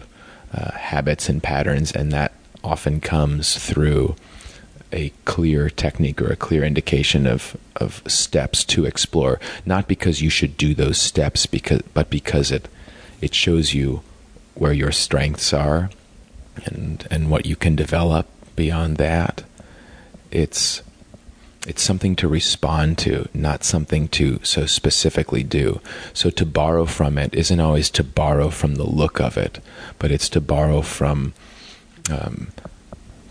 uh, 0.53 0.71
habits 0.71 1.29
and 1.29 1.41
patterns, 1.41 1.91
and 1.91 2.11
that 2.11 2.33
often 2.63 2.99
comes 2.99 3.57
through 3.57 4.15
a 4.91 5.11
clear 5.25 5.69
technique 5.69 6.21
or 6.21 6.27
a 6.27 6.35
clear 6.35 6.63
indication 6.63 7.25
of, 7.25 7.55
of 7.77 8.03
steps 8.07 8.63
to 8.65 8.85
explore. 8.85 9.39
Not 9.65 9.87
because 9.87 10.21
you 10.21 10.29
should 10.29 10.57
do 10.57 10.73
those 10.73 10.97
steps, 10.97 11.45
because 11.45 11.81
but 11.93 12.09
because 12.09 12.51
it 12.51 12.67
it 13.21 13.33
shows 13.33 13.73
you 13.73 14.01
where 14.55 14.73
your 14.73 14.91
strengths 14.91 15.53
are 15.53 15.89
and 16.65 17.07
and 17.09 17.29
what 17.29 17.45
you 17.45 17.55
can 17.55 17.75
develop 17.75 18.27
beyond 18.55 18.97
that. 18.97 19.43
It's 20.31 20.81
it's 21.67 21.81
something 21.81 22.15
to 22.17 22.27
respond 22.27 22.97
to, 22.99 23.27
not 23.33 23.63
something 23.63 24.07
to 24.09 24.39
so 24.43 24.65
specifically 24.65 25.43
do. 25.43 25.79
So 26.13 26.29
to 26.31 26.45
borrow 26.45 26.85
from 26.85 27.17
it 27.17 27.35
isn't 27.35 27.59
always 27.59 27.89
to 27.91 28.03
borrow 28.03 28.49
from 28.49 28.75
the 28.75 28.83
look 28.83 29.19
of 29.19 29.37
it, 29.37 29.59
but 29.99 30.11
it's 30.11 30.29
to 30.29 30.41
borrow 30.41 30.81
from 30.81 31.33
um, 32.09 32.47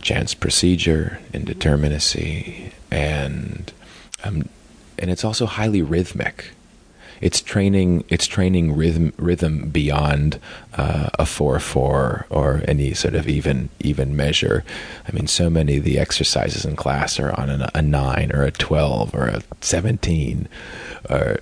chance 0.01 0.35
procedure, 0.35 1.19
indeterminacy, 1.33 2.73
and 2.91 3.73
um, 4.23 4.49
and 4.99 5.11
it's 5.11 5.25
also 5.25 5.47
highly 5.47 5.83
rhythmic 5.83 6.51
it's 7.21 7.41
training 7.41 8.05
it's 8.09 8.27
training 8.27 8.75
rhythm 8.75 9.13
rhythm 9.17 9.69
beyond 9.69 10.41
uh, 10.75 11.11
a 11.19 11.27
four 11.27 11.59
four 11.61 12.27
or 12.31 12.63
any 12.67 12.95
sort 12.95 13.15
of 13.15 13.29
even 13.29 13.69
even 13.81 14.17
measure. 14.17 14.65
I 15.07 15.13
mean, 15.13 15.27
so 15.27 15.51
many 15.51 15.79
of 15.79 15.85
the 15.85 15.99
exercises 15.99 16.65
in 16.65 16.77
class 16.77 17.21
are 17.21 17.39
on 17.39 17.51
a, 17.51 17.71
a 17.75 17.83
nine 17.83 18.31
or 18.33 18.45
a 18.45 18.51
twelve 18.51 19.15
or 19.15 19.27
a 19.27 19.43
seventeen, 19.61 20.49
or 21.09 21.41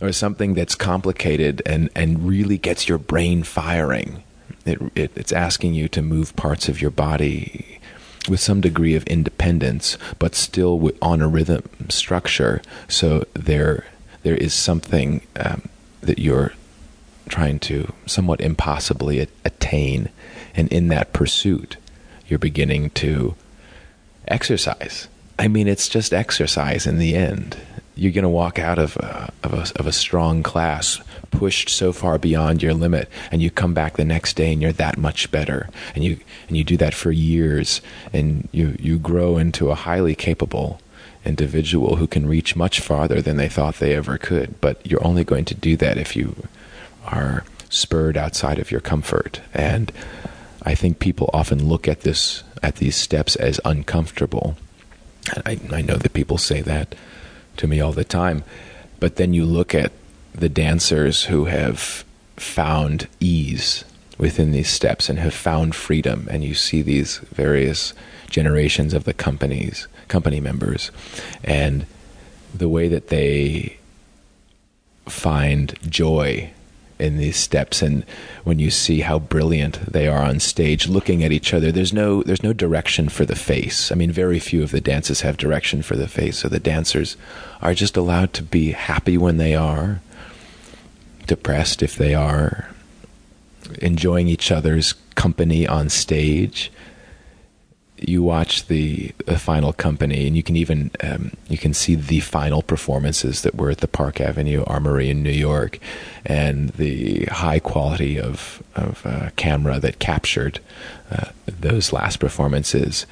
or 0.00 0.12
something 0.12 0.54
that's 0.54 0.74
complicated 0.74 1.62
and 1.64 1.88
and 1.94 2.28
really 2.28 2.58
gets 2.58 2.88
your 2.88 2.98
brain 2.98 3.42
firing. 3.42 4.22
It, 4.66 4.80
it 4.94 5.12
it's 5.16 5.32
asking 5.32 5.74
you 5.74 5.88
to 5.88 6.02
move 6.02 6.36
parts 6.36 6.68
of 6.68 6.80
your 6.80 6.90
body 6.90 7.80
with 8.28 8.40
some 8.40 8.60
degree 8.60 8.94
of 8.94 9.04
independence, 9.04 9.98
but 10.18 10.34
still 10.34 10.90
on 11.02 11.20
a 11.20 11.28
rhythm 11.28 11.62
structure. 11.88 12.62
So 12.88 13.24
they're 13.34 13.84
there 14.24 14.34
is 14.34 14.52
something 14.52 15.20
um, 15.36 15.68
that 16.00 16.18
you're 16.18 16.52
trying 17.28 17.58
to 17.58 17.92
somewhat 18.06 18.40
impossibly 18.40 19.20
attain. 19.44 20.08
And 20.54 20.68
in 20.72 20.88
that 20.88 21.12
pursuit, 21.12 21.76
you're 22.26 22.38
beginning 22.38 22.90
to 22.90 23.36
exercise. 24.26 25.08
I 25.38 25.48
mean, 25.48 25.68
it's 25.68 25.88
just 25.88 26.12
exercise 26.12 26.86
in 26.86 26.98
the 26.98 27.14
end. 27.14 27.56
You're 27.96 28.12
going 28.12 28.24
to 28.24 28.28
walk 28.28 28.58
out 28.58 28.78
of 28.78 28.96
a, 28.96 29.32
of, 29.42 29.52
a, 29.52 29.78
of 29.78 29.86
a 29.86 29.92
strong 29.92 30.42
class 30.42 31.00
pushed 31.30 31.68
so 31.68 31.92
far 31.92 32.18
beyond 32.18 32.62
your 32.62 32.74
limit, 32.74 33.08
and 33.30 33.42
you 33.42 33.50
come 33.50 33.74
back 33.74 33.96
the 33.96 34.04
next 34.04 34.36
day 34.36 34.52
and 34.52 34.62
you're 34.62 34.72
that 34.72 34.96
much 34.96 35.30
better. 35.30 35.68
And 35.94 36.04
you, 36.04 36.18
and 36.48 36.56
you 36.56 36.64
do 36.64 36.76
that 36.78 36.94
for 36.94 37.10
years, 37.10 37.80
and 38.12 38.48
you, 38.52 38.76
you 38.78 38.98
grow 38.98 39.36
into 39.36 39.70
a 39.70 39.74
highly 39.74 40.14
capable 40.14 40.80
individual 41.24 41.96
who 41.96 42.06
can 42.06 42.26
reach 42.26 42.56
much 42.56 42.80
farther 42.80 43.20
than 43.20 43.36
they 43.36 43.48
thought 43.48 43.76
they 43.76 43.94
ever 43.94 44.18
could. 44.18 44.60
But 44.60 44.84
you're 44.86 45.06
only 45.06 45.24
going 45.24 45.44
to 45.46 45.54
do 45.54 45.76
that 45.78 45.98
if 45.98 46.16
you 46.16 46.48
are 47.06 47.44
spurred 47.68 48.16
outside 48.16 48.58
of 48.58 48.70
your 48.70 48.80
comfort. 48.80 49.40
And 49.52 49.92
I 50.62 50.74
think 50.74 50.98
people 50.98 51.30
often 51.32 51.66
look 51.66 51.88
at 51.88 52.02
this 52.02 52.42
at 52.62 52.76
these 52.76 52.96
steps 52.96 53.36
as 53.36 53.60
uncomfortable. 53.64 54.56
I, 55.44 55.58
I 55.70 55.82
know 55.82 55.96
that 55.96 56.14
people 56.14 56.38
say 56.38 56.62
that 56.62 56.94
to 57.58 57.66
me 57.66 57.80
all 57.80 57.92
the 57.92 58.04
time. 58.04 58.44
But 59.00 59.16
then 59.16 59.34
you 59.34 59.44
look 59.44 59.74
at 59.74 59.92
the 60.34 60.48
dancers 60.48 61.24
who 61.24 61.44
have 61.44 62.04
found 62.36 63.08
ease 63.20 63.84
within 64.18 64.52
these 64.52 64.70
steps 64.70 65.08
and 65.08 65.18
have 65.18 65.34
found 65.34 65.74
freedom, 65.74 66.26
and 66.30 66.44
you 66.44 66.54
see 66.54 66.82
these 66.82 67.18
various 67.18 67.94
generations 68.30 68.94
of 68.94 69.04
the 69.04 69.14
companies 69.14 69.86
company 70.14 70.40
members 70.40 70.90
and 71.42 71.86
the 72.54 72.68
way 72.68 72.86
that 72.88 73.08
they 73.08 73.76
find 75.06 75.74
joy 75.88 76.50
in 76.98 77.18
these 77.18 77.36
steps 77.36 77.82
and 77.82 78.04
when 78.44 78.58
you 78.60 78.70
see 78.70 79.00
how 79.00 79.18
brilliant 79.18 79.74
they 79.90 80.06
are 80.06 80.22
on 80.22 80.38
stage 80.38 80.86
looking 80.86 81.24
at 81.24 81.32
each 81.32 81.52
other 81.52 81.72
there's 81.72 81.92
no 81.92 82.22
there's 82.22 82.44
no 82.44 82.52
direction 82.52 83.08
for 83.08 83.24
the 83.24 83.34
face 83.34 83.90
i 83.90 83.94
mean 83.96 84.12
very 84.12 84.38
few 84.38 84.62
of 84.62 84.70
the 84.70 84.80
dances 84.80 85.22
have 85.22 85.36
direction 85.36 85.82
for 85.82 85.96
the 85.96 86.06
face 86.06 86.38
so 86.38 86.48
the 86.48 86.60
dancers 86.60 87.16
are 87.60 87.74
just 87.74 87.96
allowed 87.96 88.32
to 88.32 88.42
be 88.42 88.70
happy 88.70 89.18
when 89.18 89.36
they 89.36 89.54
are 89.56 90.00
depressed 91.26 91.82
if 91.82 91.96
they 91.96 92.14
are, 92.14 92.68
enjoying 93.80 94.28
each 94.28 94.50
other's 94.50 94.94
company 95.14 95.66
on 95.66 95.88
stage. 95.88 96.70
You 98.08 98.22
watch 98.22 98.66
the, 98.66 99.12
the 99.26 99.38
final 99.38 99.72
company, 99.72 100.26
and 100.26 100.36
you 100.36 100.42
can 100.42 100.56
even 100.56 100.90
um, 101.02 101.32
you 101.48 101.58
can 101.58 101.74
see 101.74 101.94
the 101.94 102.20
final 102.20 102.62
performances 102.62 103.42
that 103.42 103.54
were 103.54 103.70
at 103.70 103.78
the 103.78 103.88
Park 103.88 104.20
Avenue 104.20 104.64
Armory 104.66 105.10
in 105.10 105.22
New 105.22 105.30
York, 105.30 105.78
and 106.24 106.70
the 106.70 107.24
high 107.26 107.58
quality 107.58 108.18
of 108.18 108.62
of 108.74 109.04
uh, 109.04 109.30
camera 109.36 109.78
that 109.80 109.98
captured 109.98 110.60
uh, 111.10 111.30
those 111.46 111.92
last 111.92 112.20
performances, 112.20 113.06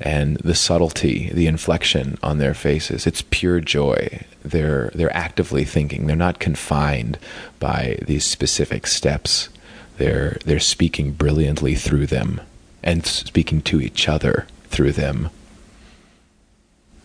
and 0.00 0.36
the 0.38 0.54
subtlety, 0.54 1.30
the 1.32 1.46
inflection 1.46 2.18
on 2.22 2.38
their 2.38 2.54
faces. 2.54 3.06
It's 3.06 3.22
pure 3.30 3.60
joy. 3.60 4.24
They're 4.44 4.90
they're 4.94 5.16
actively 5.16 5.64
thinking. 5.64 6.06
They're 6.06 6.16
not 6.16 6.38
confined 6.38 7.18
by 7.58 7.98
these 8.06 8.24
specific 8.24 8.86
steps 8.86 9.48
they're 9.98 10.38
they're 10.44 10.60
speaking 10.60 11.12
brilliantly 11.12 11.74
through 11.74 12.06
them 12.06 12.40
and 12.86 13.04
speaking 13.04 13.60
to 13.60 13.80
each 13.80 14.08
other 14.08 14.46
through 14.68 14.92
them. 14.92 15.28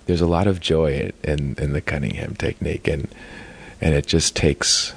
There's 0.06 0.22
a 0.22 0.28
lot 0.28 0.48
of 0.48 0.62
joy 0.62 1.12
in 1.24 1.56
in 1.58 1.74
the 1.74 1.82
Cunningham 1.82 2.36
technique, 2.36 2.88
and 2.88 3.08
and 3.82 3.94
it 3.94 4.06
just 4.06 4.36
takes 4.36 4.94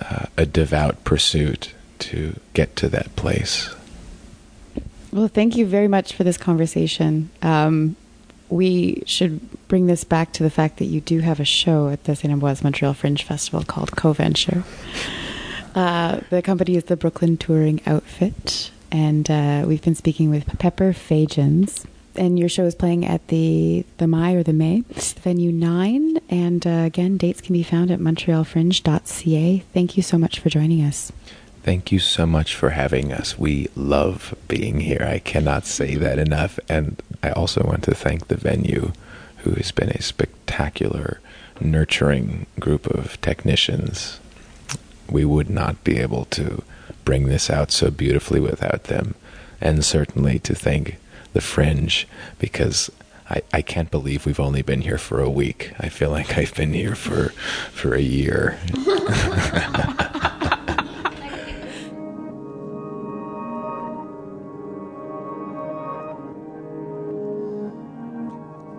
uh, 0.00 0.26
a 0.36 0.46
devout 0.46 1.04
pursuit 1.04 1.74
to 1.98 2.38
get 2.54 2.76
to 2.76 2.88
that 2.88 3.14
place. 3.16 3.74
Well, 5.12 5.28
thank 5.28 5.56
you 5.56 5.66
very 5.66 5.88
much 5.88 6.12
for 6.12 6.22
this 6.22 6.36
conversation. 6.36 7.30
Um, 7.42 7.96
we 8.50 9.02
should 9.06 9.40
bring 9.68 9.86
this 9.86 10.04
back 10.04 10.32
to 10.34 10.42
the 10.42 10.50
fact 10.50 10.78
that 10.78 10.84
you 10.84 11.00
do 11.00 11.20
have 11.20 11.40
a 11.40 11.44
show 11.44 11.88
at 11.88 12.04
the 12.04 12.14
St. 12.14 12.32
Ambroise 12.32 12.62
Montreal 12.62 12.94
Fringe 12.94 13.22
Festival 13.22 13.64
called 13.64 13.92
Co-Venture. 13.92 14.64
Uh, 15.74 16.20
the 16.30 16.42
company 16.42 16.76
is 16.76 16.84
the 16.84 16.96
Brooklyn 16.96 17.36
Touring 17.36 17.80
Outfit, 17.86 18.70
and 18.90 19.30
uh, 19.30 19.64
we've 19.66 19.82
been 19.82 19.94
speaking 19.94 20.30
with 20.30 20.58
Pepper 20.58 20.92
Fajans. 20.92 21.84
And 22.16 22.36
your 22.36 22.48
show 22.48 22.64
is 22.64 22.74
playing 22.74 23.06
at 23.06 23.28
the 23.28 23.86
the 23.98 24.08
Mai 24.08 24.32
or 24.32 24.42
the 24.42 24.52
May 24.52 24.82
venue 25.22 25.52
nine, 25.52 26.18
and 26.28 26.66
uh, 26.66 26.82
again, 26.86 27.16
dates 27.16 27.40
can 27.40 27.52
be 27.52 27.62
found 27.62 27.92
at 27.92 28.00
montrealfringe.ca. 28.00 29.58
Thank 29.72 29.96
you 29.96 30.02
so 30.02 30.18
much 30.18 30.40
for 30.40 30.48
joining 30.48 30.84
us. 30.84 31.12
Thank 31.62 31.92
you 31.92 32.00
so 32.00 32.26
much 32.26 32.56
for 32.56 32.70
having 32.70 33.12
us. 33.12 33.38
We 33.38 33.68
love 33.76 34.34
being 34.48 34.80
here. 34.80 35.06
I 35.08 35.20
cannot 35.20 35.64
say 35.64 35.94
that 35.94 36.18
enough. 36.18 36.58
And 36.68 37.00
I 37.22 37.30
also 37.30 37.62
want 37.62 37.84
to 37.84 37.94
thank 37.94 38.26
the 38.26 38.36
venue, 38.36 38.92
who 39.38 39.52
has 39.52 39.70
been 39.70 39.90
a 39.90 40.02
spectacular, 40.02 41.20
nurturing 41.60 42.46
group 42.58 42.86
of 42.88 43.20
technicians 43.20 44.18
we 45.10 45.24
would 45.24 45.50
not 45.50 45.82
be 45.84 45.98
able 45.98 46.26
to 46.26 46.62
bring 47.08 47.24
this 47.28 47.48
out 47.48 47.70
so 47.70 47.90
beautifully 47.90 48.38
without 48.38 48.84
them. 48.84 49.14
And 49.62 49.82
certainly 49.82 50.38
to 50.40 50.54
thank 50.54 50.98
the 51.32 51.40
Fringe 51.40 52.06
because 52.38 52.90
I, 53.30 53.40
I 53.50 53.62
can't 53.62 53.90
believe 53.90 54.26
we've 54.26 54.38
only 54.38 54.60
been 54.60 54.82
here 54.82 54.98
for 54.98 55.18
a 55.22 55.30
week. 55.30 55.72
I 55.80 55.88
feel 55.88 56.10
like 56.10 56.36
I've 56.36 56.54
been 56.54 56.74
here 56.74 56.94
for 56.94 57.30
for 57.72 57.94
a 57.94 58.02
year. 58.02 58.58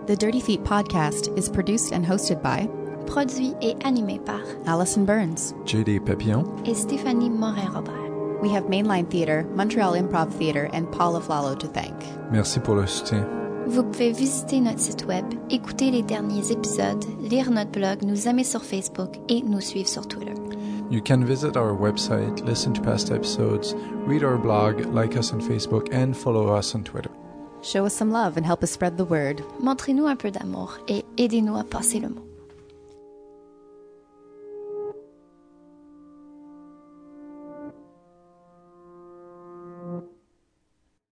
The 0.06 0.16
Dirty 0.16 0.40
Feet 0.40 0.64
podcast 0.64 1.36
is 1.38 1.48
produced 1.48 1.92
and 1.92 2.04
hosted 2.04 2.42
by 2.42 2.68
Produit 3.06 3.54
et 3.62 3.78
animé 3.80 4.24
par 4.24 4.42
Allison 4.66 5.04
Burns. 5.04 5.52
JD 5.64 6.04
Papillon. 6.04 6.44
et 6.66 6.74
Stéphanie 6.74 7.30
Morin-Robert. 7.30 8.09
We 8.42 8.48
have 8.50 8.64
Mainline 8.64 9.10
Theatre, 9.10 9.46
Montreal 9.54 9.92
Improv 9.94 10.32
Theatre, 10.32 10.70
and 10.72 10.90
Paul 10.90 11.14
of 11.16 11.28
Lalo 11.28 11.54
to 11.54 11.66
thank. 11.68 11.94
Merci 12.30 12.60
pour 12.60 12.76
le 12.76 12.86
soutien. 12.86 13.26
Vous 13.66 13.82
pouvez 13.82 14.12
visiter 14.12 14.60
notre 14.60 14.80
site 14.80 15.04
web, 15.06 15.24
écouter 15.50 15.90
les 15.90 16.02
derniers 16.02 16.50
épisodes, 16.50 17.04
lire 17.20 17.50
notre 17.50 17.70
blog, 17.70 18.02
nous 18.02 18.26
aimer 18.26 18.42
sur 18.44 18.62
Facebook 18.62 19.16
et 19.28 19.42
nous 19.42 19.60
suivre 19.60 19.88
sur 19.88 20.08
Twitter. 20.08 20.34
You 20.90 21.00
can 21.00 21.22
visit 21.24 21.56
our 21.56 21.72
website, 21.72 22.44
listen 22.44 22.72
to 22.72 22.80
past 22.80 23.10
episodes, 23.12 23.76
read 24.06 24.24
our 24.24 24.38
blog, 24.38 24.86
like 24.92 25.16
us 25.16 25.32
on 25.32 25.40
Facebook, 25.40 25.92
and 25.92 26.14
follow 26.16 26.48
us 26.48 26.74
on 26.74 26.82
Twitter. 26.82 27.10
Show 27.62 27.84
us 27.84 27.94
some 27.94 28.10
love 28.10 28.36
and 28.38 28.44
help 28.44 28.64
us 28.64 28.70
spread 28.70 28.96
the 28.96 29.04
word. 29.04 29.42
Montrez-nous 29.62 30.06
un 30.06 30.16
peu 30.16 30.30
d'amour 30.30 30.78
et 30.88 31.04
aidez-nous 31.18 31.56
à 31.56 31.62
passer 31.62 32.00
le 32.00 32.08
mot. 32.08 32.29